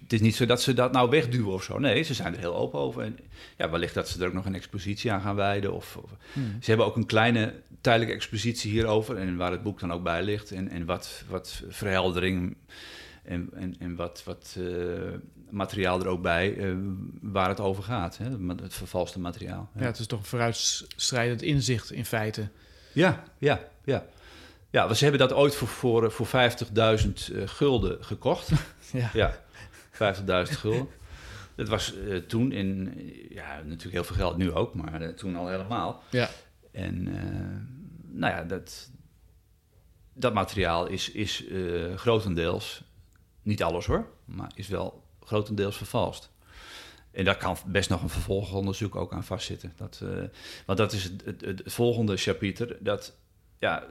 [0.01, 1.79] het is niet zo dat ze dat nou wegduwen of zo.
[1.79, 3.01] Nee, ze zijn er heel open over.
[3.01, 3.17] En
[3.57, 5.73] ja, wellicht dat ze er ook nog een expositie aan gaan wijden.
[5.73, 6.57] Of, of hmm.
[6.59, 10.23] Ze hebben ook een kleine tijdelijke expositie hierover en waar het boek dan ook bij
[10.23, 10.51] ligt.
[10.51, 12.57] En, en wat, wat verheldering
[13.27, 15.13] en, en, en wat, wat uh,
[15.49, 16.75] materiaal er ook bij uh,
[17.21, 18.17] waar het over gaat.
[18.17, 18.29] Hè?
[18.61, 19.69] Het vervalste materiaal.
[19.73, 19.81] Ja.
[19.81, 19.87] ja.
[19.87, 22.49] het is toch een vooruitstrijdend inzicht in feite.
[22.93, 24.05] Ja, ja, ja.
[24.69, 26.33] Ja, ze hebben dat ooit voor, voor, voor 50.000
[27.31, 28.51] uh, gulden gekocht.
[28.91, 29.09] ja.
[29.13, 29.35] ja
[30.47, 30.87] 50.000 gulden.
[31.55, 31.93] Dat was
[32.27, 32.93] toen in,
[33.29, 36.03] ja, natuurlijk heel veel geld, nu ook, maar toen al helemaal.
[36.09, 36.29] Ja.
[36.71, 37.03] En
[38.11, 38.89] nou ja, dat,
[40.13, 41.43] dat materiaal is, is
[41.95, 42.83] grotendeels
[43.47, 46.29] niet alles hoor, maar is wel grotendeels vervalst.
[47.11, 49.73] En daar kan best nog een vervolgonderzoek ook aan vastzitten.
[49.77, 50.09] Dat, uh,
[50.65, 52.77] want dat is het, het, het, volgende chapiter.
[52.79, 53.15] Dat,
[53.59, 53.83] ja,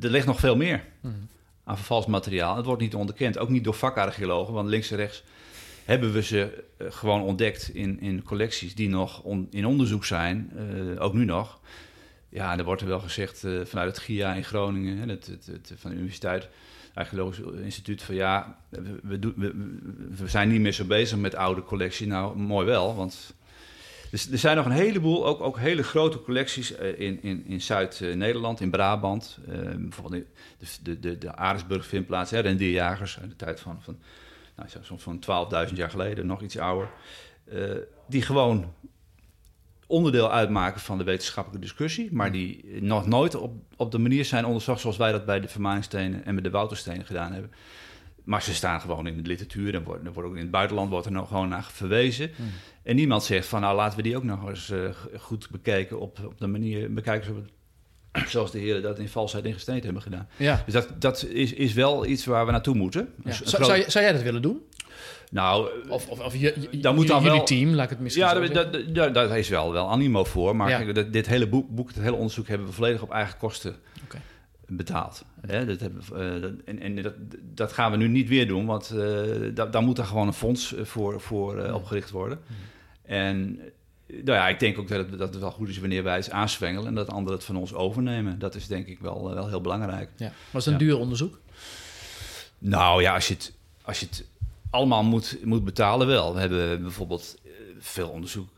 [0.00, 1.28] er ligt nog veel meer mm.
[1.64, 2.56] aan vervalst materiaal.
[2.56, 4.54] Het wordt niet onderkend, ook niet door vakarcheologen.
[4.54, 5.22] Want links en rechts
[5.84, 10.52] hebben we ze uh, gewoon ontdekt in, in collecties die nog on, in onderzoek zijn,
[10.56, 11.60] uh, ook nu nog.
[12.28, 15.96] Ja, er wordt er wel gezegd vanuit het GIA in Groningen, het, het, van de
[15.96, 16.48] universiteit
[16.96, 19.52] Archeologisch Instituut van ja, we, we,
[20.16, 22.06] we, zijn niet meer zo bezig met oude collectie.
[22.06, 23.34] Nou, mooi wel, want
[24.10, 28.60] er zijn nog een heleboel, ook, ook hele grote collecties uh, in, in, in Zuid-Nederland,
[28.60, 29.38] in Brabant.
[29.48, 30.24] Uh, bijvoorbeeld
[30.58, 33.98] de, de, de, de Aresburg vindplaats, hè, rendierjagers uit de tijd van, van
[34.56, 35.22] nou, soms van
[35.68, 36.88] 12.000 jaar geleden, nog iets ouder.
[37.52, 37.70] Uh,
[38.06, 38.72] die gewoon
[39.86, 44.44] onderdeel uitmaken van de wetenschappelijke discussie, maar die nog nooit op, op de manier zijn
[44.44, 47.50] onderzocht zoals wij dat bij de Vermaningstenen en met de Wouterstenen gedaan hebben.
[48.24, 51.06] Maar ze staan gewoon in de literatuur en worden, wordt ook in het buitenland wordt
[51.06, 52.30] er nog gewoon naar verwezen.
[52.36, 52.46] Hmm.
[52.82, 54.78] En niemand zegt van nou laten we die ook nog eens eh,
[55.18, 59.52] goed bekijken op, op de manier bekijken zoals- zoals de heren dat in valsheid en
[59.52, 60.28] gesteend hebben gedaan.
[60.36, 60.62] Ja.
[60.64, 63.08] Dus dat, dat is, is wel iets waar we naartoe moeten.
[63.24, 63.32] Ja.
[63.32, 64.62] Zou, groot- zou, jij- zou jij dat willen doen?
[65.30, 68.00] Nou, Of, of, of je, je- Dan moet dan jullie wel- team, laat ik het
[68.00, 70.56] misschien ja, zo daar, is wel, wel animo voor.
[70.56, 70.82] Maar Ja.
[70.92, 73.76] kijk, dit hele boek, boek, het hele onderzoek hebben we volledig op eigen kosten
[74.68, 75.24] betaald.
[75.46, 77.14] Hè, dat hebben, eh, dat, en en dat,
[77.54, 79.20] dat gaan we nu niet weer doen, want eh
[79.54, 82.38] da- daar moet er gewoon een fonds eh, voor, voor opgericht worden.
[83.02, 83.58] En
[84.06, 86.30] nou ja, ik denk ook dat het, dat het wel goed is wanneer wij het
[86.30, 88.38] aanswengelen en dat anderen het van ons overnemen.
[88.38, 90.10] Dat is denk ik wel, wel heel belangrijk.
[90.16, 90.32] Ja.
[90.50, 90.86] Was het een Ja.
[90.86, 91.38] duur onderzoek?
[92.58, 94.24] Nou ja, als je het, als je het
[94.76, 96.34] allemaal moet, moet betalen, wel.
[96.34, 98.48] We hebben bijvoorbeeld eh, veel onderzoek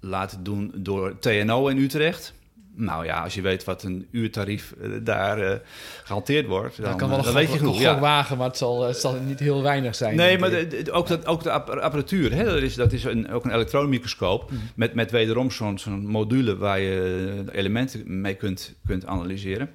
[0.00, 2.32] laten doen door TNO in Utrecht.
[2.76, 5.58] Nou ja, als je weet wat een uurtarief eh, daar eh,
[6.04, 7.80] gehanteerd wordt, dan, Dat kan wel een dan weet je genoeg.
[7.80, 7.98] Ja.
[7.98, 10.16] wagen, maar het zal, het zal niet heel weinig zijn.
[10.16, 10.70] Nee, maar ik.
[10.70, 13.44] de- de- ook, dat, ook de app- apparatuur, hè, dat is, dat is een, ook
[13.44, 14.60] een elektronenmicroscoop Mhm.
[14.76, 19.70] met, met wederom zo'n zo'n module waar je elementen mee kunt, kunt analyseren.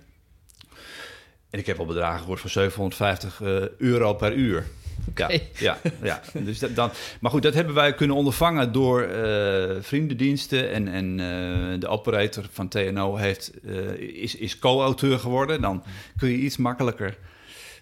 [1.50, 4.66] En ik heb al bedragen gehoord van 750 eh, euro per uur.
[5.16, 6.22] Ja, ja, ja.
[6.34, 6.92] Dus dat, dan,
[7.22, 10.72] maar goed, dat hebben wij kunnen ondervangen door eh, vriendendiensten.
[10.72, 15.62] En, en eh, de operator van TNO heeft, eh, is, is co-auteur geworden.
[15.62, 15.84] Dan
[16.18, 17.18] kun je iets makkelijker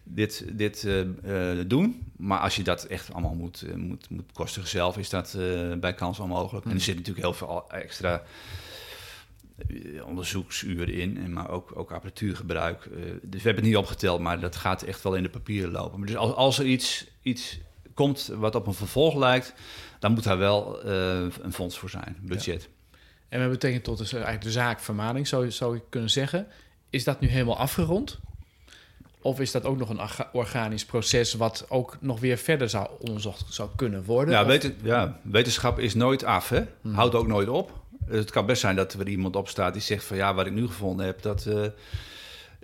[0.04, 0.88] dit, dit
[1.68, 2.12] doen.
[2.18, 5.38] Maar als je dat echt allemaal moet, moet, moet kosten zelf, is dat
[5.80, 6.66] bij kans onmogelijk.
[6.66, 8.24] En er zit natuurlijk heel veel extra
[10.06, 12.86] onderzoeksuren in, en maar ook, ook apparatuurgebruik.
[12.86, 12.92] Eh,
[13.22, 16.00] dus we hebben het niet opgeteld, maar dat gaat echt wel in de papieren lopen.
[16.00, 17.60] Maar dus als, als er iets, iets
[17.94, 19.54] komt wat op een vervolg lijkt,
[20.00, 22.70] dan moet daar wel eh, een fonds voor zijn, budget.
[23.30, 26.48] En we betekent tot dus eigenlijk de zaak vermaning, zou, zou ik kunnen zeggen.
[26.90, 28.20] Is dat nu helemaal afgerond?
[29.22, 32.90] Of is dat ook nog een orga- organisch proces wat ook nog weer verder zou
[33.00, 34.34] onderzocht zou kunnen worden?
[34.34, 36.64] Ja, weten, ja, wetenschap is nooit af, hè?
[36.92, 37.72] Houdt ook nooit op.
[38.10, 40.68] Het kan best zijn dat er iemand opstaat die zegt van ja, wat ik nu
[40.68, 41.66] gevonden heb, dat, eh,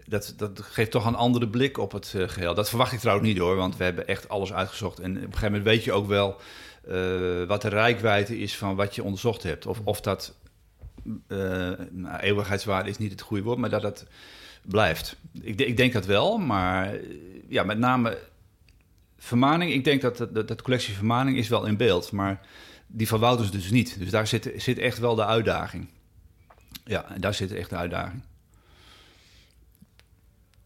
[0.06, 2.54] dat, dat geeft toch een andere blik op het eh, geheel.
[2.54, 5.00] Dat verwacht ik trouwens niet hoor, want we hebben echt alles uitgezocht.
[5.00, 6.40] En op een gegeven moment weet je ook wel
[6.88, 9.66] eh, wat de rijkwijde is van wat je onderzocht hebt.
[9.66, 10.36] Of, of dat
[11.92, 14.06] nou, eeuwigheidswaarde is niet het goede woord, maar dat dat
[14.62, 15.16] blijft.
[15.42, 16.96] Ik, ik denk dat wel, maar
[17.48, 18.18] ja, met name
[19.18, 19.74] vermaning.
[19.74, 22.42] Ik denk dat, dat collectie vermaning is wel in beeld, maar
[22.96, 24.00] die van Wouters dus niet.
[24.00, 25.88] Dus daar zit, zit echt wel de uitdaging.
[26.86, 28.24] Ja, en daar zit echt de uitdaging.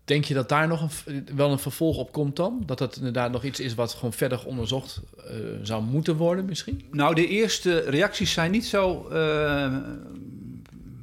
[0.03, 2.63] Denk je dat daar nog een, wel een vervolg op komt dan?
[2.65, 6.87] Dat dat inderdaad nog iets is wat gewoon verder onderzocht eh, zou moeten worden misschien?
[6.91, 9.77] Nou, de eerste reacties zijn niet zo eh,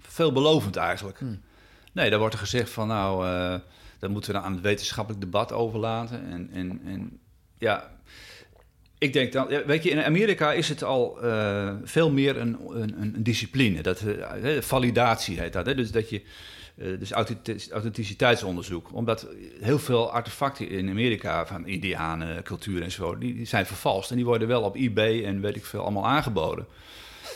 [0.01, 1.19] veelbelovend eigenlijk.
[1.19, 1.41] Hmm.
[1.93, 3.55] Nee, daar wordt er gezegd van nou, eh
[4.05, 6.31] dat moeten we dan aan het wetenschappelijk debat overlaten.
[6.31, 7.19] En, en, en
[7.59, 7.91] ja,
[9.05, 12.57] ik denk dan, ja, weet je, in Amerika is het al eh, veel meer een,
[12.71, 13.83] een, een discipline.
[13.83, 15.67] Dat, eh, validatie heet dat.
[15.67, 15.75] Hè?
[15.75, 16.23] Dus dat je.
[16.77, 18.89] eh, dus authentici- authenticiteitsonderzoek.
[18.93, 19.27] Omdat
[19.61, 24.11] heel veel artefacten in Amerika van Indianen, cultuur en zo, die, zijn vervalst.
[24.11, 26.67] En die worden wel op eBay en weet ik veel allemaal aangeboden.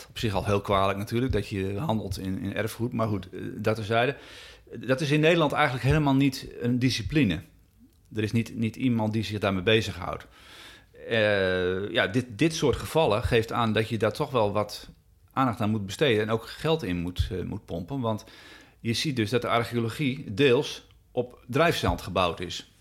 [0.09, 2.93] Op zich al heel kwalijk natuurlijk dat je handelt in, in erfgoed.
[2.93, 4.15] Maar goed, eh, dat terzijde.
[4.75, 7.39] Dat is in Nederland eigenlijk helemaal niet een discipline.
[8.15, 10.25] Er is niet, niet iemand die zich daarmee bezighoudt.
[11.09, 14.89] Eh ja, dit, dit soort gevallen geeft aan dat je daar toch wel wat
[15.33, 17.99] aandacht aan moet besteden en ook geld in moet, eh, moet pompen.
[17.99, 18.25] Want
[18.79, 22.71] je ziet dus dat de archeologie deels op drijfzand gebouwd is.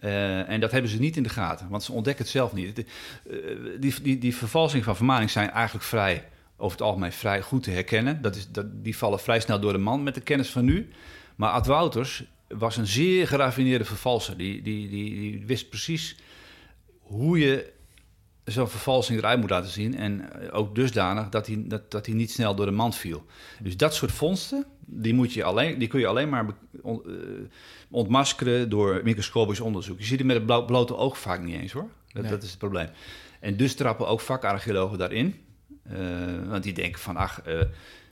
[0.00, 2.78] Eh, en dat hebben ze niet in de gaten, want ze ontdekken het zelf niet.
[2.78, 3.34] Eh,
[3.78, 7.70] die, die, die vervalsing van vermaning zijn eigenlijk vrij, over het algemeen vrij goed te
[7.70, 8.22] herkennen.
[8.22, 10.90] Dat is, dat, die vallen vrij snel door de man met de kennis van nu.
[11.36, 14.36] Maar Ad Wouters was een zeer geraffineerde vervalser.
[14.36, 16.16] Die, die, die, die wist precies
[17.10, 17.72] hoe je
[18.44, 19.96] zo'n vervalsing eruit moet laten zien.
[19.96, 23.24] En eh, ook dusdanig dat hij, dat, dat hij niet snel door de mand viel.
[23.62, 26.46] Dus dat soort vondsten, die, moet je alleen, die kun je alleen maar
[26.82, 27.12] on- eh,
[27.90, 29.98] ontmaskeren door microscopisch onderzoek.
[29.98, 31.88] Je ziet het met het blote oog vaak niet eens hoor.
[32.12, 32.30] Dat, Nee.
[32.30, 32.88] dat is het probleem.
[33.40, 35.34] En dus trappen ook vakarcheologen daarin.
[35.82, 35.98] Eh,
[36.48, 37.42] want die denken van, ach,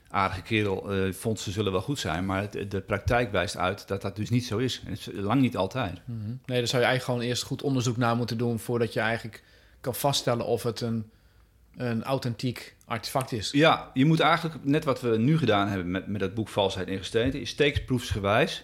[0.09, 2.25] aardige kerel, eh vondsten zullen wel goed zijn.
[2.25, 4.81] Maar het- de praktijk wijst uit dat dat dus niet zo is.
[4.85, 5.99] En het is lang niet altijd.
[6.05, 6.17] Mhm.
[6.27, 8.59] Nee, daar zou je eigenlijk gewoon eerst goed onderzoek naar moeten doen...
[8.59, 9.43] voordat je eigenlijk
[9.81, 11.09] kan vaststellen of het een,
[11.77, 13.51] een authentiek artefact is.
[13.51, 16.87] Ja, je moet eigenlijk, net wat we nu gedaan hebben met, met dat boek Valsheid
[16.87, 18.63] in Gesteenten, is steeksproefsgewijs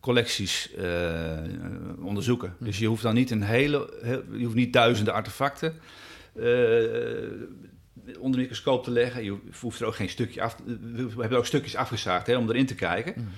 [0.00, 1.38] collecties eh,
[2.02, 2.54] onderzoeken.
[2.58, 5.74] Dus je hoeft dan niet een hele, heel- je hoeft niet duizenden artefacten
[6.34, 6.44] eh,
[8.06, 9.24] onder de microscoop te leggen.
[9.24, 10.56] Je hoeft er ook geen stukje af...
[10.94, 13.14] We hebben ook stukjes afgezaagd hè, om erin te kijken.
[13.16, 13.28] Mm.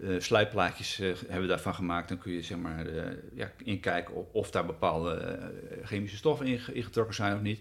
[0.00, 2.08] Uh, slijpplaatjes uh, hebben we daarvan gemaakt.
[2.08, 3.02] Dan kun je zeg maar, uh,
[3.34, 5.38] ja, inkijken of, of daar bepaalde
[5.84, 7.60] chemische stoffen in, ingetrokken zijn of niet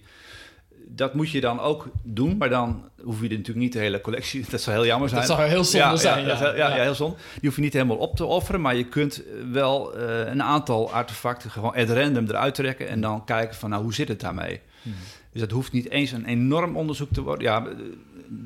[0.88, 4.46] dat moet je dan ook doen, maar dan hoef je natuurlijk niet de hele collectie.
[4.50, 5.22] Dat zou heel jammer zijn.
[5.22, 6.26] Dat zou heel zonde zijn.
[6.26, 7.16] Ja, ja, ja, heel zonde.
[7.16, 11.52] Die hoef je niet helemaal op te offeren, maar je kunt wel een aantal artefacten
[11.52, 14.62] gewoon at random eruit trekken en dan kijken van nou hoe zit het daarmee.
[14.82, 14.94] Hmm.
[15.32, 17.44] Dus dat hoeft niet eens een enorm onderzoek te worden.
[17.44, 17.68] Ja,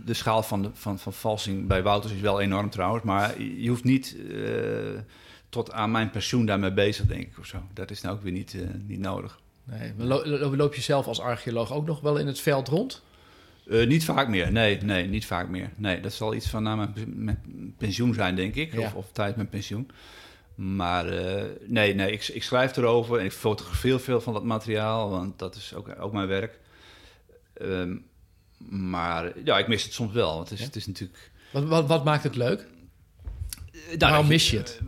[0.06, 3.70] de schaal van, de, van, van valsing bij Wouters is wel enorm trouwens, maar je
[3.70, 5.00] hoeft niet uh,
[5.50, 7.58] tot aan mijn pensioen daarmee bezig, denk ik of zo.
[7.74, 9.40] Dat is nou ook weer niet, uh, niet nodig.
[9.64, 9.94] Nee.
[10.56, 13.04] Loop je zelf als archeoloog ook nog wel in het veld rond?
[13.66, 15.70] Uh, niet vaak meer, nee, nee, niet vaak meer.
[15.76, 19.50] Nee, dat zal iets van na mijn, pensioen zijn, denk ik, of, of tijd met
[19.50, 19.90] pensioen.
[20.56, 25.10] Maar uh, nee, nee ik, ik, schrijf erover en ik fotografeer veel van dat materiaal,
[25.10, 26.60] want dat is ook, ook mijn werk.
[27.62, 27.96] Uh,
[28.70, 30.66] maar ja, ik mis het soms wel, want het is, ja?
[30.66, 31.32] het is natuurlijk...
[31.52, 32.68] Wat, wat, wat, maakt het leuk?
[33.88, 34.82] Nou, Waarom mis je het?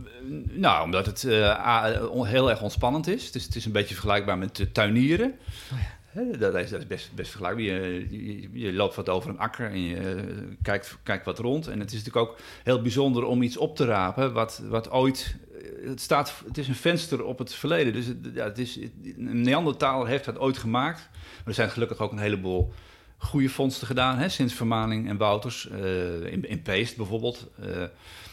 [0.50, 3.26] Nou, omdat het uh, heel erg ontspannend is.
[3.26, 3.44] Het, is.
[3.44, 5.38] het is een beetje vergelijkbaar met tuinieren.
[5.72, 6.38] Oh ja.
[6.38, 7.64] dat, is, dat is best, best vergelijkbaar.
[7.64, 10.22] Je, je, je, loopt wat over een akker en je uh,
[10.62, 11.66] kijkt, kijkt wat rond.
[11.66, 15.36] En het is natuurlijk ook heel bijzonder om iets op te rapen wat, wat ooit...
[15.66, 17.92] Eh, het, staat, het is een venster op het verleden.
[17.92, 21.08] Dus het, ja, het is, een Neandertaler heeft dat ooit gemaakt.
[21.12, 22.72] Maar er zijn gelukkig ook een heleboel
[23.16, 24.18] goede vondsten gedaan...
[24.18, 25.68] Hè, sinds Vermaning en Wouters.
[25.72, 27.50] Uh, in, in Peest bijvoorbeeld...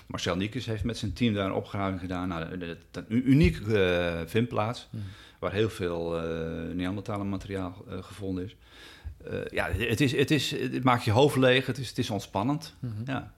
[0.06, 2.28] Marcel Niekes heeft met zijn team daar een opgraving gedaan.
[2.28, 2.60] Nou,
[2.91, 3.62] een unieke
[4.22, 4.88] uh, vindplaats,
[5.39, 6.12] waar heel veel
[6.74, 8.56] Neandertalen materiaal gevonden is.
[9.52, 12.74] ja, het, is, het, is, het maakt je hoofd leeg, het is, het is ontspannend.
[12.80, 13.04] Mm -hmm.
[13.06, 13.34] Ja,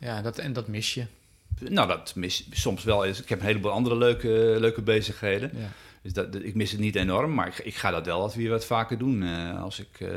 [0.00, 1.06] ja dat, en dat mis je.
[1.68, 3.06] Nou, dat mis soms wel.
[3.06, 5.50] Ik heb een heleboel andere leuke, leuke bezigheden.
[5.54, 5.68] Ja.
[6.02, 8.50] Dus dat, ik mis het niet enorm, maar ik, ik ga dat wel wat weer
[8.50, 9.22] wat vaker doen.
[9.22, 10.08] Uh, als ik uh,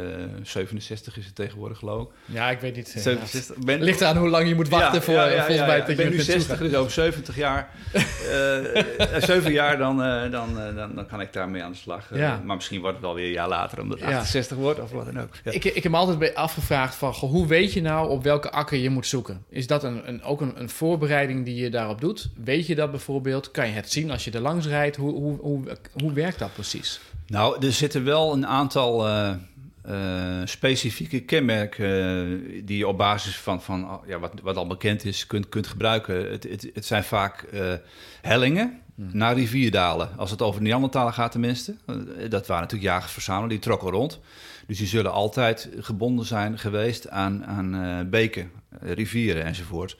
[0.43, 2.89] 67 is het tegenwoordig geloof Ja, ik weet niet.
[2.89, 3.63] 67, ja.
[3.63, 5.83] ben, Ligt eraan hoe lang je moet wachten ja, voor ja, volgens mij.
[5.87, 7.69] ik ben nu 60, dus over 70 jaar.
[7.93, 9.97] uh, 7 jaar dan,
[10.31, 12.09] dan, dan, dan kan ik daarmee aan de slag.
[12.43, 15.05] Maar misschien wordt het wel weer een jaar later, omdat het 68 wordt of wat
[15.05, 15.35] dan ook.
[15.43, 18.77] Ik, ik heb me altijd afgevraagd van, goh, hoe weet je nou op welke akker
[18.77, 19.43] je moet zoeken?
[19.49, 22.29] Is dat een, een, ook een, een voorbereiding die je daarop doet?
[22.43, 23.51] Weet je dat bijvoorbeeld?
[23.51, 24.95] Kan je het zien als je er langs rijdt?
[24.95, 26.99] Hoe, hoe, hoe hoe werkt dat precies?
[27.27, 29.33] Nou, er zitten wel een aantal uh,
[29.89, 35.05] uh, specifieke kenmerken uh, die je op basis van, van ja, wat, wat al bekend
[35.05, 36.31] is kunt, kunt gebruiken.
[36.31, 37.47] Het, het, het zijn vaak
[38.21, 39.09] hellingen hmm.
[39.13, 40.09] naar rivierdalen.
[40.17, 41.75] Als het over Neandertalen gaat tenminste.
[42.29, 44.19] dat waren natuurlijk jagers-verzamelen, die trokken rond.
[44.67, 49.97] Dus die zullen altijd gebonden zijn geweest aan, aan beken, rivieren enzovoort.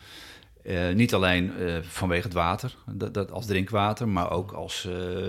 [0.63, 2.75] Uh, niet alleen uh, vanwege het water,
[3.11, 5.27] dat, als drinkwater, maar ook als uh,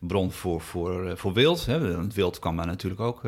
[0.00, 1.66] bron voor, voor, voor wild.
[1.66, 1.98] Hè.
[2.00, 3.22] Het wild kwam daar natuurlijk ook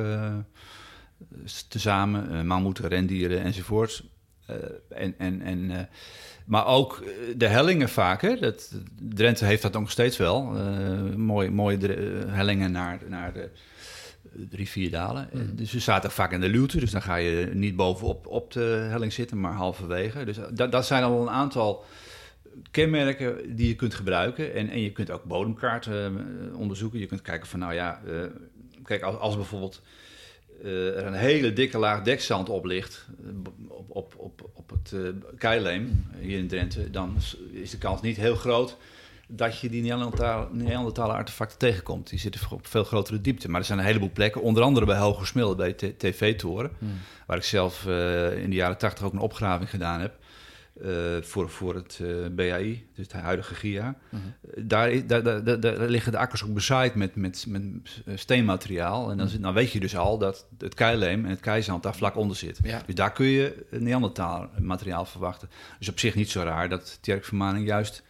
[1.68, 4.04] tezamen, mammoeten, rendieren enzovoort.
[4.88, 5.88] en, en, en,
[6.46, 7.04] maar ook
[7.36, 8.22] de hellingen vaak.
[8.22, 8.38] Hè.
[8.38, 8.72] Dat,
[9.08, 10.42] Drenthe heeft dat nog steeds wel.
[11.16, 11.78] mooie, mooie
[12.28, 13.50] hellingen naar, naar de
[14.50, 15.28] rivierdalen.
[15.32, 15.56] Mm.
[15.56, 18.86] Dus we zaten vaak in de luwte, dus dan ga je niet bovenop op de
[18.90, 20.24] helling zitten, maar halverwege.
[20.24, 21.84] Dus dat, dat zijn al een aantal
[22.70, 24.54] kenmerken die je kunt gebruiken.
[24.54, 26.98] En, en je kunt ook bodemkaarten uh, onderzoeken.
[26.98, 28.20] Je kunt kijken van, nou ja, uh,
[28.84, 29.82] kijk, als, als bijvoorbeeld
[30.64, 33.06] uh, er een hele dikke laag dekzand op ligt,
[33.68, 37.16] op, op, op, op het uh, Keileem hier in Drenthe, dan
[37.52, 38.76] is de kans niet heel groot
[39.26, 39.82] dat je die
[40.52, 42.08] Neandertale artefacten tegenkomt.
[42.08, 43.48] Die zitten op veel grotere diepte.
[43.50, 46.98] Maar er zijn een heleboel plekken, onder andere bij Hogesmilde, bij de TV-toren, hmm.
[47.26, 50.18] waar ik zelf uh, in de jaren tachtig ook een opgraving gedaan heb.
[50.82, 53.96] Uh, voor, voor het uh, BAI, dus het huidige GIA.
[54.08, 54.20] Hmm.
[54.56, 57.62] daar, daar, daar, daar, liggen de akkers ook bezaaid met, met, met
[58.14, 59.10] steenmateriaal.
[59.10, 59.40] En dan, hmm.
[59.40, 62.58] dan weet je dus al dat het keileem en het keizand daar vlak onder zit.
[62.62, 62.82] Ja.
[62.86, 65.50] Dus daar kun je Neandertaal materiaal verwachten.
[65.78, 68.02] Dus op zich niet zo raar dat Tjerk Vermaning juist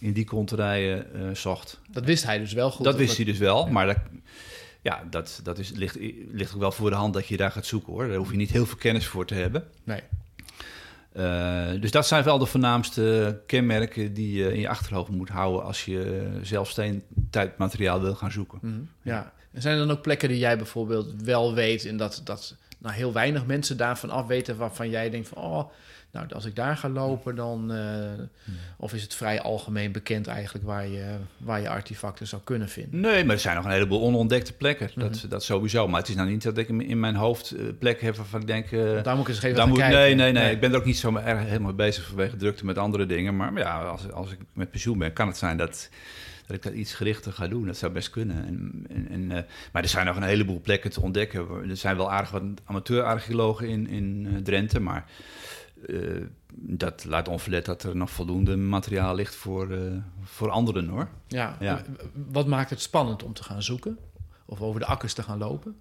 [0.00, 1.80] in die konterijen uh, zocht.
[1.90, 2.84] Dat wist hij dus wel goed.
[2.84, 3.96] Dat wist hij dus wel, maar dat,
[4.82, 5.96] ja, dat, dat is, ligt,
[6.30, 8.08] ligt ook wel voor de hand dat je daar gaat zoeken hoor.
[8.08, 9.64] Daar hoef je niet heel veel kennis voor te hebben.
[9.84, 10.00] Nee.
[11.16, 15.64] Uh, dus dat zijn wel de voornaamste kenmerken die je in je achterhoofd moet houden
[15.64, 18.58] als je zelf steentijdmateriaal wil gaan zoeken.
[18.62, 18.88] Mm -hmm.
[19.02, 22.56] Ja, en zijn er dan ook plekken die jij bijvoorbeeld wel weet en dat, dat
[22.78, 25.70] nou, heel weinig mensen daarvan af weten waarvan jij denkt van oh,
[26.12, 27.72] nou, als ik daar ga lopen, dan.
[27.72, 27.78] Uh,
[28.76, 33.00] Of is het vrij algemeen bekend eigenlijk waar je, waar je artefacten zou kunnen vinden?
[33.00, 34.90] Nee, maar er zijn nog een heleboel onontdekte plekken.
[34.94, 35.28] dat, mhm.
[35.28, 35.88] dat sowieso.
[35.88, 38.46] Maar het is nou niet dat ik in mijn hoofd uh, plekken heb waarvan ik
[38.46, 38.70] denk.
[38.70, 39.98] Uh, daar moet ik eens even moet, kijken.
[39.98, 42.78] Nee, nee, nee, Ik ben er ook niet zo erg helemaal bezig vanwege drukte met
[42.78, 43.36] andere dingen.
[43.36, 45.88] Maar ja, als, als ik met pensioen ben, kan het zijn dat
[46.50, 47.66] dat ik dat iets gerichter ga doen.
[47.66, 48.46] Dat zou best kunnen.
[48.46, 49.42] En, en, en, eh,
[49.72, 51.46] maar er zijn nog een heleboel plekken te ontdekken.
[51.68, 55.04] Er zijn wel aardig wat amateur-archeologen in, in Drenthe, maar
[55.86, 59.78] uh, dat laat onverlet dat er nog voldoende materiaal ligt voor,
[60.22, 61.08] voor anderen hoor.
[61.26, 61.56] Ja.
[61.60, 61.82] ja.
[62.30, 63.98] Wat maakt het spannend om te gaan zoeken?
[64.46, 65.80] Of over de akkers te gaan lopen?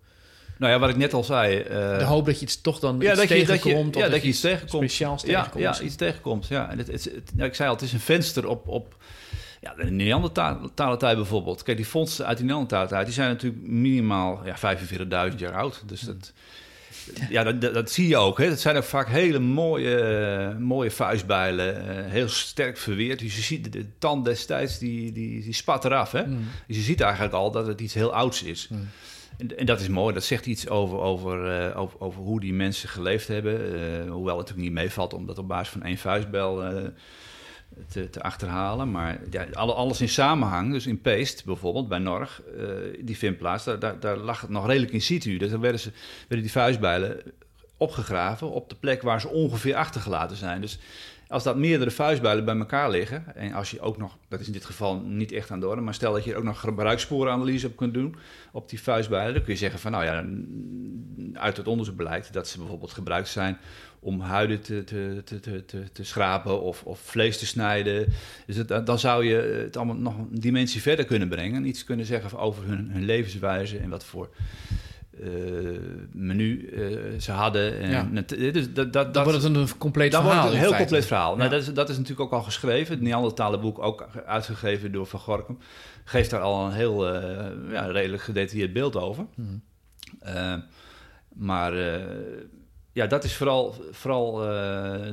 [0.58, 1.64] Nou ja, wat ik net al zei.
[1.64, 3.96] de hoop dat je iets toch dan ja, iets dat tegenkomt.
[3.96, 4.84] Je, ja, dat je iets tegenkomt.
[4.84, 5.64] Speciaals tegenkomt.
[5.64, 6.48] Ja, ja iets tegenkomt.
[6.48, 6.70] Ja.
[6.70, 8.96] En het, het, het, ja, ik zei al, het is een venster op, op
[9.62, 11.64] ja, de Neandertaler bijvoorbeeld.
[11.64, 14.78] Kijk, die vondsten uit die Neandertaler die zijn natuurlijk minimaal ja,
[15.32, 15.84] 45.000 jaar oud.
[15.86, 16.34] Dus dat,
[17.30, 18.38] ja, dat, dat, zie je ook.
[18.38, 18.50] Hè.
[18.50, 21.76] Dat zijn ook vaak hele mooie, mooie vuistbijlen.
[21.76, 23.20] Uh, heel sterk verweerd.
[23.20, 26.12] Dus je ziet de, tand destijds, die, die, die spat eraf.
[26.12, 26.26] Hè.
[26.26, 26.48] Mm.
[26.68, 28.68] Dus je ziet eigenlijk al dat het iets heel ouds is.
[28.70, 28.88] Mm.
[29.38, 30.14] En, en, dat is mooi.
[30.14, 33.54] Dat zegt iets over, over, uh, over, over, hoe die mensen geleefd hebben.
[33.54, 36.64] Uh, hoewel het natuurlijk niet meevalt om dat op basis van één vuistbijl
[37.88, 38.92] te, te achterhalen.
[38.92, 42.68] Maar ja, alles in samenhang, dus in Peest bijvoorbeeld, bij Norg, uh,
[43.02, 45.38] die vindplaats, daar, daar, lag het nog redelijk in situ.
[45.38, 47.22] Dus dan werden, ze, werden die vuistbijlen
[47.78, 50.62] opgegraven op de plek waar ze ongeveer achtergelaten zijn.
[50.62, 50.80] Dus
[51.30, 54.54] als dat meerdere vuistbijlen bij elkaar liggen, en als je ook nog, dat is in
[54.54, 57.68] dit geval niet echt aan de orde, maar stel dat je er ook nog gebruikssporenanalyse
[57.68, 58.16] op kunt doen
[58.52, 60.26] op die vuistbijlen, dan kun je zeggen van nou ja,
[61.40, 63.58] uit het onderzoek blijkt dat ze bijvoorbeeld gebruikt zijn
[64.00, 68.14] om huiden te, te, te, te, te schrapen of, of vlees te snijden.
[68.46, 71.56] Dus het, dan zou je het allemaal nog een dimensie verder kunnen brengen.
[71.56, 74.30] En iets kunnen zeggen over hun, hun levenswijze en wat voor
[75.20, 75.80] uh,
[76.12, 77.80] menu uh, ze hadden.
[77.80, 78.24] En ja.
[78.52, 80.42] dus dat, dat, dan wordt het een compleet dan verhaal.
[80.42, 81.36] Wordt een heel compleet verhaal.
[81.36, 82.94] Nou, dat, is, dat is natuurlijk ook al geschreven.
[82.94, 85.58] Het Neandertalenboek, ook uitgegeven door Van Gorkum,
[86.04, 89.26] geeft daar al een heel uh, ja, redelijk gedetailleerd beeld over.
[89.36, 89.62] Hmm.
[91.34, 91.74] maar
[93.00, 94.50] ja, dat is vooral, vooral uh,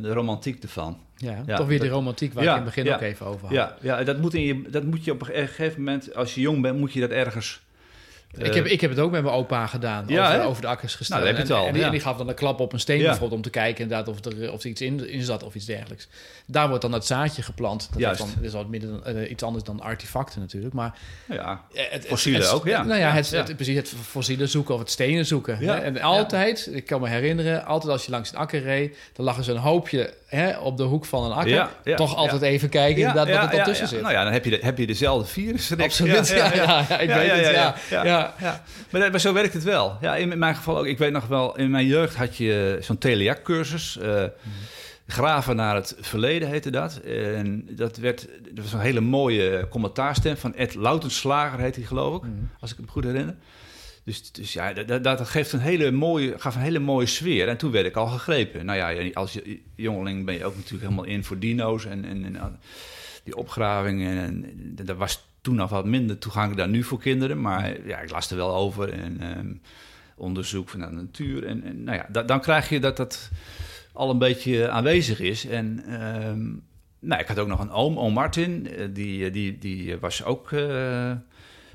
[0.02, 0.98] de romantiek ervan.
[1.16, 3.40] Ja, ja toch weer de romantiek waar ja, ik in het begin ook even over
[3.40, 3.50] had.
[3.50, 6.40] Ja, ja dat, moet in je, dat moet je op een gegeven moment, als je
[6.40, 7.65] jong bent, moet je dat ergens
[8.38, 10.94] ik, heb, ik heb het ook met mijn opa gedaan, ja, over, over, de akkers
[10.94, 11.20] gesteld.
[11.20, 13.32] Nou, al, en, en, die, gaf dan een klap op een steen bijvoorbeeld...
[13.32, 16.08] om te kijken inderdaad of er, of er iets in, in zat of iets dergelijks.
[16.46, 17.88] Daar wordt dan het zaadje geplant.
[17.96, 20.74] Dat is, dan, is al midden, uh, iets anders dan artefacten natuurlijk.
[20.74, 22.82] Maar ja, het, fossielen ook, ja.
[22.82, 25.58] Nou ja, het, het, precies het fossielen zoeken of het stenen zoeken.
[25.58, 25.74] Hè?
[25.74, 27.64] En altijd, ik kan me herinneren...
[27.64, 28.96] altijd als je langs een akker reed...
[29.12, 31.68] dan lag er zo'n hoopje hè, op de hoek van een akker.
[31.96, 34.00] Toch altijd even kijken inderdaad wat er tussen zit.
[34.00, 35.76] Nou ja, dan heb je, heb je dezelfde virus.
[35.78, 38.62] Absoluut, ja, ja, ik weet het, ja ja.
[38.90, 39.96] Maar, maar, zo werkt het wel.
[40.00, 40.86] Ja, in mijn geval ook.
[40.86, 43.98] Ik weet nog wel, in mijn jeugd had je zo'n Teleac-cursus.
[44.02, 44.24] Uh,
[45.06, 46.96] Graven naar het verleden heette dat.
[47.00, 52.16] En dat, werd, dat was een hele mooie commentaarstem van Ed Lautenslager, heet hij geloof
[52.16, 52.32] ik, mhm.
[52.60, 53.34] als ik me goed herinner.
[54.04, 57.48] Dus, dus ja, dat, dat, geeft een hele mooie, gaf een hele mooie sfeer.
[57.48, 58.66] En toen werd ik al gegrepen.
[58.66, 59.38] Nou ja, als
[59.74, 62.60] jongeling ben je ook natuurlijk helemaal in voor dino's en, en, en
[63.24, 64.18] die opgravingen.
[64.18, 64.44] En,
[64.76, 67.40] en dat was toen nog wat minder toegankelijk dan nu voor kinderen.
[67.40, 68.92] Maar ja, ik las er wel over.
[68.92, 69.52] En ehm,
[70.16, 71.44] onderzoek van de natuur.
[71.44, 73.30] En, en nou ja, dan krijg je dat dat
[73.92, 75.46] al een beetje aanwezig is.
[75.46, 76.44] En ehm,
[76.98, 78.66] nou, ik had ook nog een oom, oom Martin.
[78.66, 81.12] Eh, die, eh, die, die was ook uh,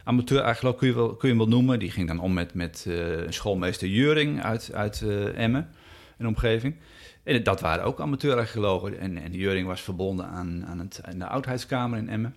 [0.03, 1.79] amateur, eigenlijk kun je, wel, kun je hem wel noemen.
[1.79, 2.87] Die ging dan om met, met
[3.29, 5.03] schoolmeester Juring uit, uit
[5.35, 5.69] Emmen
[6.17, 6.75] en omgeving.
[7.23, 8.99] En dat waren ook amateurarcheologen.
[8.99, 12.35] En, en Juring was verbonden aan, aan, het, aan de oudheidskamer in Emmen.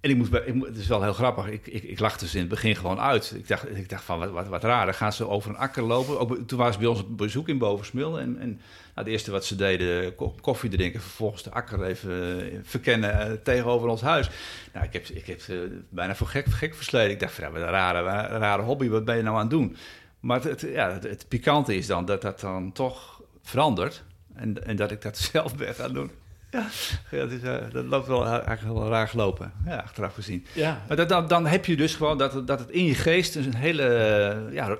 [0.00, 0.32] En ik moest,
[0.66, 3.32] het is wel heel grappig, ik, ik, ik lachte ze in het begin gewoon uit.
[3.36, 5.82] Ik dacht, ik dacht van, wat, wat, wat raar, dan gaan ze over een akker
[5.82, 6.46] lopen.
[6.46, 8.20] Toen waren ze bij ons op bezoek in Bovensmil.
[8.20, 8.60] En, en nou,
[8.94, 13.88] het eerste wat ze deden, koffie drinken, vervolgens de akker even eh, verkennen uh, tegenover
[13.88, 14.30] ons huis.
[14.72, 17.10] Nou, ik heb, ik heb uh, bijna voor gek, gek versleden.
[17.10, 18.02] Ik dacht van, ja, wat een rare,
[18.38, 19.76] rare hobby, wat ben je nou aan het doen?
[20.20, 24.02] Maar het, ja, het, het pikante is dan dat dat dan toch verandert.
[24.34, 26.10] En, en dat ik dat zelf ben gaan doen.
[26.50, 26.66] Ja,
[27.18, 30.46] ja dat, uh, loopt wel eigenlijk wel raar gelopen, ja, achteraf gezien.
[30.52, 30.82] Ja.
[30.88, 33.54] Maar dat, dan, dan heb je dus gewoon dat, dat het in je geest een
[33.54, 34.78] hele, ja,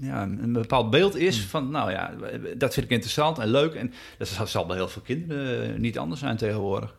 [0.00, 1.48] ja, een bepaald beeld is hmm.
[1.48, 2.10] van, nou ja,
[2.56, 3.74] dat vind ik interessant en leuk.
[3.74, 6.94] En dat zal bij heel veel kinderen niet anders zijn tegenwoordig.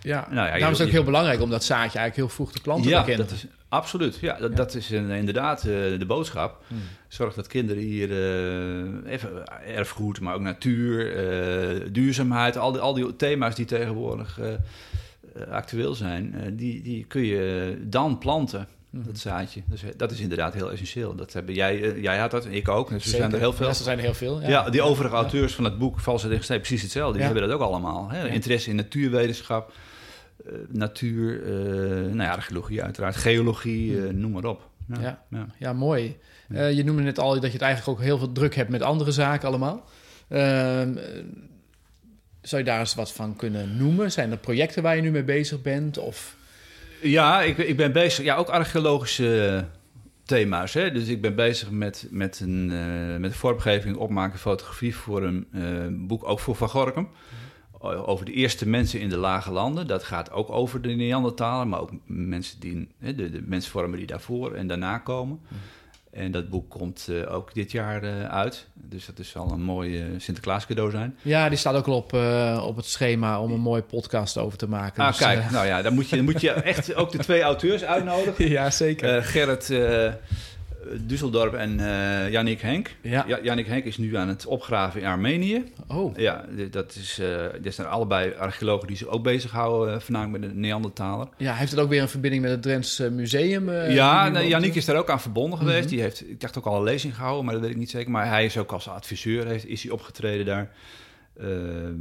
[0.00, 2.52] Ja, nou ja daarom is het ook heel belangrijk om dat zaadje eigenlijk heel vroeg
[2.52, 6.64] te planten ja, Dat is, absoluut, ja, dat, dat is inderdaad uh, de boodschap.
[6.66, 6.78] Hmm.
[7.08, 12.94] Zorg dat kinderen hier uh, even erfgoed, maar ook natuur, uh, duurzaamheid, al die, al
[12.94, 14.40] die thema's die tegenwoordig
[15.50, 18.68] actueel zijn, die, die kun je dan planten.
[18.90, 19.04] Hmm.
[19.04, 19.62] Dat zaadje.
[19.66, 21.14] Dus dat is inderdaad heel essentieel.
[21.14, 22.88] Dat hebben jij, jij had dat, ik ook.
[22.88, 23.66] Dus er zijn er heel veel.
[23.66, 24.40] Ja, er zijn er heel veel.
[24.40, 27.16] Ja, ja die overige auteurs van het boek Valse Regenstee, precies hetzelfde.
[27.16, 28.10] Die hebben dat ook allemaal.
[28.10, 28.28] Hè?
[28.28, 29.72] Interesse in natuurwetenschap,
[30.46, 34.70] uh, natuur, uh, nou ja, archeologie uiteraard, geologie, uh, noem maar op.
[35.00, 35.46] Ja, ja.
[35.58, 35.72] ja.
[35.72, 36.16] mooi.
[36.48, 39.10] je noemde net al dat je het eigenlijk ook heel veel druk hebt met andere
[39.10, 39.84] zaken allemaal.
[40.28, 40.92] Ehm,
[42.40, 44.12] zou je daar eens wat van kunnen noemen?
[44.12, 45.98] Zijn er projecten waar je nu mee bezig bent?
[45.98, 46.36] Of
[47.02, 48.24] Ja, ik, ik ben bezig.
[48.24, 49.64] Ja, ook archeologische
[50.24, 50.74] thema's.
[50.74, 50.92] Hè?
[50.92, 55.86] Dus ik ben bezig met, met, een, uh, met vormgeving, opmaken, fotografie voor een uh,
[55.90, 57.08] boek, ook voor Van Gorkum.
[57.82, 59.86] Over de eerste mensen in de lage landen.
[59.86, 64.06] Dat gaat ook over de Neandertaler, maar ook mensen die, hè, de, de mensvormen die
[64.06, 65.40] daarvoor en daarna komen.
[66.10, 68.66] En dat boek komt uh, ook dit jaar uh, uit.
[68.74, 71.16] Dus dat zal een mooi uh, Sinterklaas cadeau zijn.
[71.22, 72.12] Ja, die staat ook al op,
[72.68, 75.02] op het schema om een mooie podcast over te maken.
[75.02, 75.50] Ah, dus, kijk.
[75.50, 78.48] nou ja, dan moet, je, dan moet je echt ook de twee auteurs uitnodigen.
[78.48, 79.22] Ja, zeker.
[79.22, 79.68] Gerrit
[81.00, 82.90] Düsseldorp en uh, Yannick Henk.
[83.02, 83.26] Ja.
[83.42, 85.64] Yannick Henk is nu aan het opgraven in Armenië.
[85.88, 86.16] Oh.
[86.16, 90.52] Ja, dat, is, uh, dat zijn allebei archeologen die zich ook bezighouden, uh, voornamelijk met
[90.54, 91.28] de Neandertaler.
[91.36, 93.70] Ja, heeft het ook weer een verbinding met het Drents Museum?
[93.70, 95.76] ja, nee, Yannick is daar ook aan verbonden geweest.
[95.76, 95.90] Mm -hmm.
[95.90, 98.10] Die heeft, ik dacht ook al een lezing gehouden, maar dat weet ik niet zeker.
[98.10, 100.70] Maar hij is ook als adviseur, heeft, is hij opgetreden daar.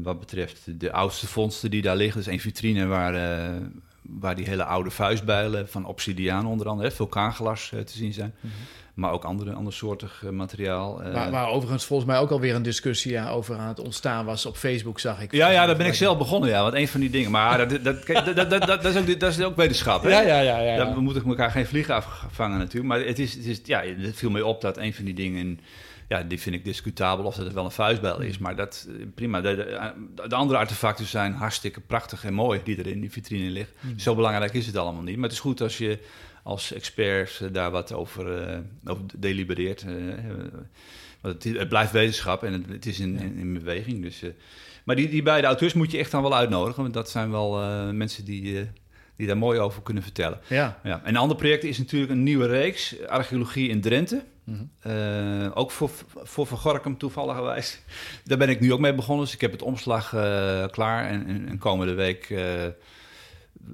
[0.04, 2.24] wat betreft de oudste vondsten die daar liggen.
[2.24, 3.14] Dus een vitrine waar
[4.20, 8.34] waar die hele oude vuistbijlen van obsidiaan onder andere, hè, vulkaanglas uh, te zien zijn.
[8.40, 8.60] Mm -hmm.
[8.94, 11.06] Maar ook andere, andersoortig uh, materiaal.
[11.06, 14.26] Uh, waar, waar, overigens volgens mij ook alweer een discussie ja, over aan het ontstaan
[14.26, 15.32] was op Facebook, zag ik.
[15.32, 16.62] Ja, ja daar ben ik zelf begonnen, ja.
[16.62, 17.32] Want een van die dingen...
[17.32, 18.06] Maar dat, dat,
[18.36, 20.10] dat, dat, is, ook, dat is ook wetenschap, hè?
[20.10, 20.60] Ja, ja, ja.
[20.60, 20.94] ja, ja.
[20.94, 22.86] we moeten elkaar geen vliegen afvangen natuurlijk.
[22.86, 25.60] Maar het, is, het, is, ja, het viel mij op dat een van die dingen...
[26.12, 28.38] Ja, die vind ik discutabel of dat het wel een vuistbijl is.
[28.38, 29.42] Maar dat, prima.
[29.42, 33.50] De, de, de, andere artefacten zijn hartstikke prachtig en mooi die er in die vitrine
[33.50, 33.76] liggen.
[33.80, 34.00] Mm.
[34.00, 35.16] Zo belangrijk is het allemaal niet.
[35.16, 36.00] Maar het is goed als je
[36.44, 39.84] als expert daar wat over, uh, over delibereert.
[39.88, 40.14] Uh,
[41.22, 44.02] want het, het, blijft wetenschap en het, het is in, in, in, beweging.
[44.02, 44.30] Dus, uh,
[44.84, 46.82] maar die, die beide auteurs moet je echt dan wel uitnodigen.
[46.82, 47.54] Want dat zijn wel
[47.94, 48.70] mensen die,
[49.16, 50.40] die daar mooi over kunnen vertellen.
[50.48, 50.80] Ja.
[50.84, 51.02] Ja.
[51.04, 54.24] En een ander project is natuurlijk een nieuwe reeks, Archeologie in Drenthe.
[54.52, 55.52] Mm -hmm.
[55.54, 57.82] ook voor, voor Van Gorkum toevalligerwijs.
[58.24, 59.26] Daar ben ik nu ook mee begonnen.
[59.26, 60.10] Dus ik heb het omslag
[60.72, 61.08] klaar.
[61.08, 62.34] En, en, en komende week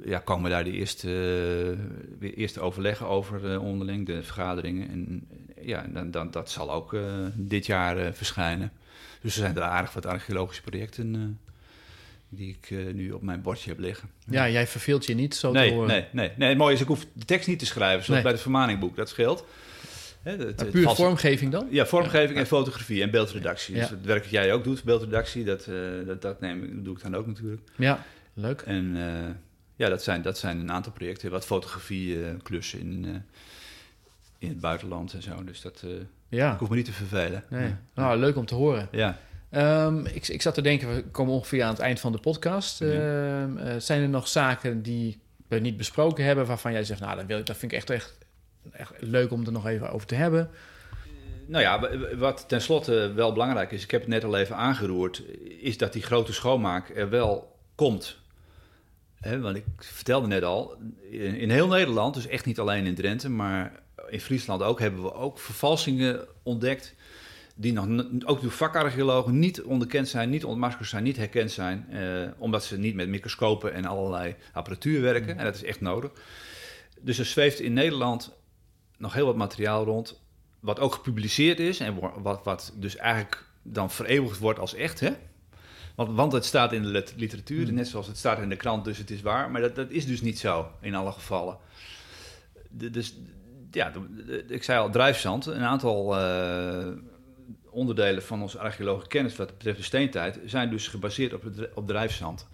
[0.06, 1.78] ja, komen daar de eerste,
[2.20, 4.90] eerste overleggen over onderling, de vergaderingen.
[4.90, 5.28] En
[5.62, 7.02] ja, dan, dan, dat zal ook uh,
[7.36, 8.72] dit jaar verschijnen.
[9.22, 11.40] Dus er zijn er aardig wat archeologische projecten
[12.30, 14.10] die ik nu op mijn bordje heb liggen.
[14.30, 15.88] Ja, jij verveelt je niet zo nee, horen.
[15.88, 16.50] Nee, nee, nee.
[16.50, 18.22] Het mooie is, ik hoef de tekst niet te schrijven, zoals nee.
[18.22, 18.96] bij het vermaningboek.
[18.96, 19.46] Dat scheelt.
[20.28, 21.68] Hè, het, het, puur het vormgeving dan?
[21.70, 22.40] Ja, vormgeving ja.
[22.40, 23.76] en fotografie en beeldredactie.
[23.76, 25.70] Dus het werk dat jij ook doet, beeldredactie, dat,
[26.06, 27.62] dat, dat, neem, doe ik dan ook natuurlijk.
[27.76, 28.62] Ja, leuk.
[28.62, 28.98] En
[29.76, 31.32] ja, dat zijn, dat zijn een aantal projecten.
[31.32, 33.24] Wat fotografie uh, klussen in,
[34.38, 35.44] in het buitenland en zo.
[35.44, 35.84] Dus dat
[36.30, 36.54] ja.
[36.54, 37.44] ik hoef me niet te vervelen.
[37.50, 37.74] Nee.
[37.94, 38.88] Nou, leuk om te horen.
[38.92, 39.18] Ja.
[39.86, 42.80] Um, ik, ik zat te denken, we komen ongeveer aan het eind van de podcast.
[42.80, 43.46] Ja.
[43.46, 46.46] Uh, zijn er nog zaken die we niet besproken hebben...
[46.46, 48.18] waarvan jij zegt, nou, dat, wil ik, dat vind ik echt, echt,
[48.72, 50.50] echt leuk om er nog even over te hebben?
[51.46, 53.84] Nou ja, wat tenslotte wel belangrijk is...
[53.84, 55.24] ik heb het net al even aangeroerd...
[55.60, 58.18] is dat die grote schoonmaak er wel komt...
[59.18, 60.76] He, want ik vertelde net al,
[61.10, 65.04] in, in, heel Nederland, dus echt niet alleen in Drenthe, maar in Friesland ook, hebben
[65.04, 66.96] we ook vervalsingen ontdekt.
[67.56, 67.88] Die nog,
[68.26, 71.88] ook door vakarcheologen niet onderkend zijn, niet ontmaskerd zijn, niet herkend zijn.
[71.90, 75.34] Eh, omdat ze niet met microscopen en allerlei apparatuur werken.
[75.34, 75.40] Mm.
[75.40, 76.12] En dat is echt nodig.
[77.00, 78.36] Dus er zweeft in Nederland
[78.98, 80.22] nog heel wat materiaal rond.
[80.60, 85.00] Wat ook gepubliceerd is en wat, wat dus eigenlijk dan vereeuwigd wordt als echt.
[85.00, 85.12] Hè?
[85.96, 87.76] Want, want het staat in de literatuur, hmm.
[87.76, 89.52] net zoals het staat in de krant, dus het is waar.
[89.52, 91.58] Maar dat, dat is dus niet zo in alle gevallen.
[92.70, 93.16] De, dus
[93.72, 95.46] ja, de, de, ik zei al, drijfzand.
[95.46, 96.88] Een aantal uh,
[97.70, 101.88] onderdelen van onze archeologische kennis wat betreft de steentijd zijn dus gebaseerd op, het, op
[101.88, 102.48] drijfzand.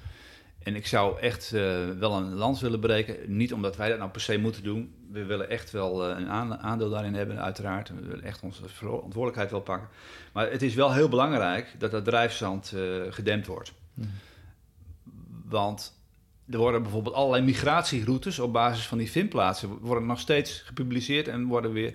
[0.64, 3.36] En ik zou echt uh, wel een lans willen breken.
[3.36, 4.94] Niet omdat wij dat nou per se moeten doen.
[5.14, 7.90] We willen echt wel uh, een aandeel daarin hebben, uiteraard.
[7.90, 9.88] We willen echt onze verantwoordelijkheid wel pakken.
[10.32, 13.74] Maar het is wel heel belangrijk dat dat drijfzand uh, gedempt wordt.
[13.94, 14.12] Mm.
[15.50, 15.94] Want
[16.50, 19.70] er worden bijvoorbeeld allerlei migratieroutes op basis van die vindplaatsen...
[19.70, 21.94] worden nog steeds gepubliceerd en worden weer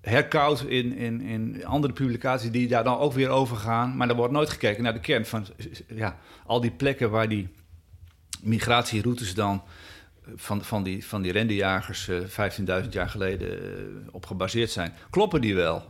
[0.00, 3.96] herkoud in, in, in andere publicaties die daar dan ook weer over gaan.
[3.96, 5.46] Maar er wordt nooit gekeken naar de kern van
[5.88, 7.48] ja, al die plekken waar die
[8.42, 9.62] migratieroutes dan
[10.36, 11.80] van, van, die, van die uh,
[12.84, 13.68] 15.000 jaar geleden uh,
[14.10, 14.92] op gebaseerd zijn.
[15.10, 15.84] Kloppen die wel?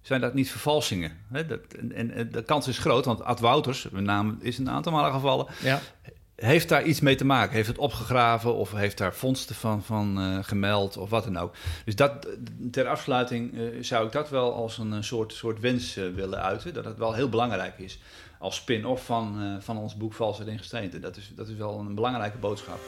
[0.00, 1.12] Zijn dat niet vervalsingen?
[1.32, 4.70] Hè, dat, en, en, de kans is groot, want Ad Wouters, met name is een
[4.70, 5.80] aantal malen gevallen, ja.
[6.34, 7.54] heeft daar iets mee te maken.
[7.54, 11.54] Heeft het opgegraven of heeft daar vondsten van, van uh, gemeld of wat dan ook.
[11.84, 12.28] Dus dat,
[12.70, 16.74] ter afsluiting zou ik dat wel als een soort, soort wens willen uiten.
[16.74, 17.98] Dat het wel heel belangrijk is
[18.44, 20.98] als spin-off van, uh, van ons boek Valsheid in Gesteente.
[20.98, 22.78] Dat is, dat is wel een belangrijke boodschap.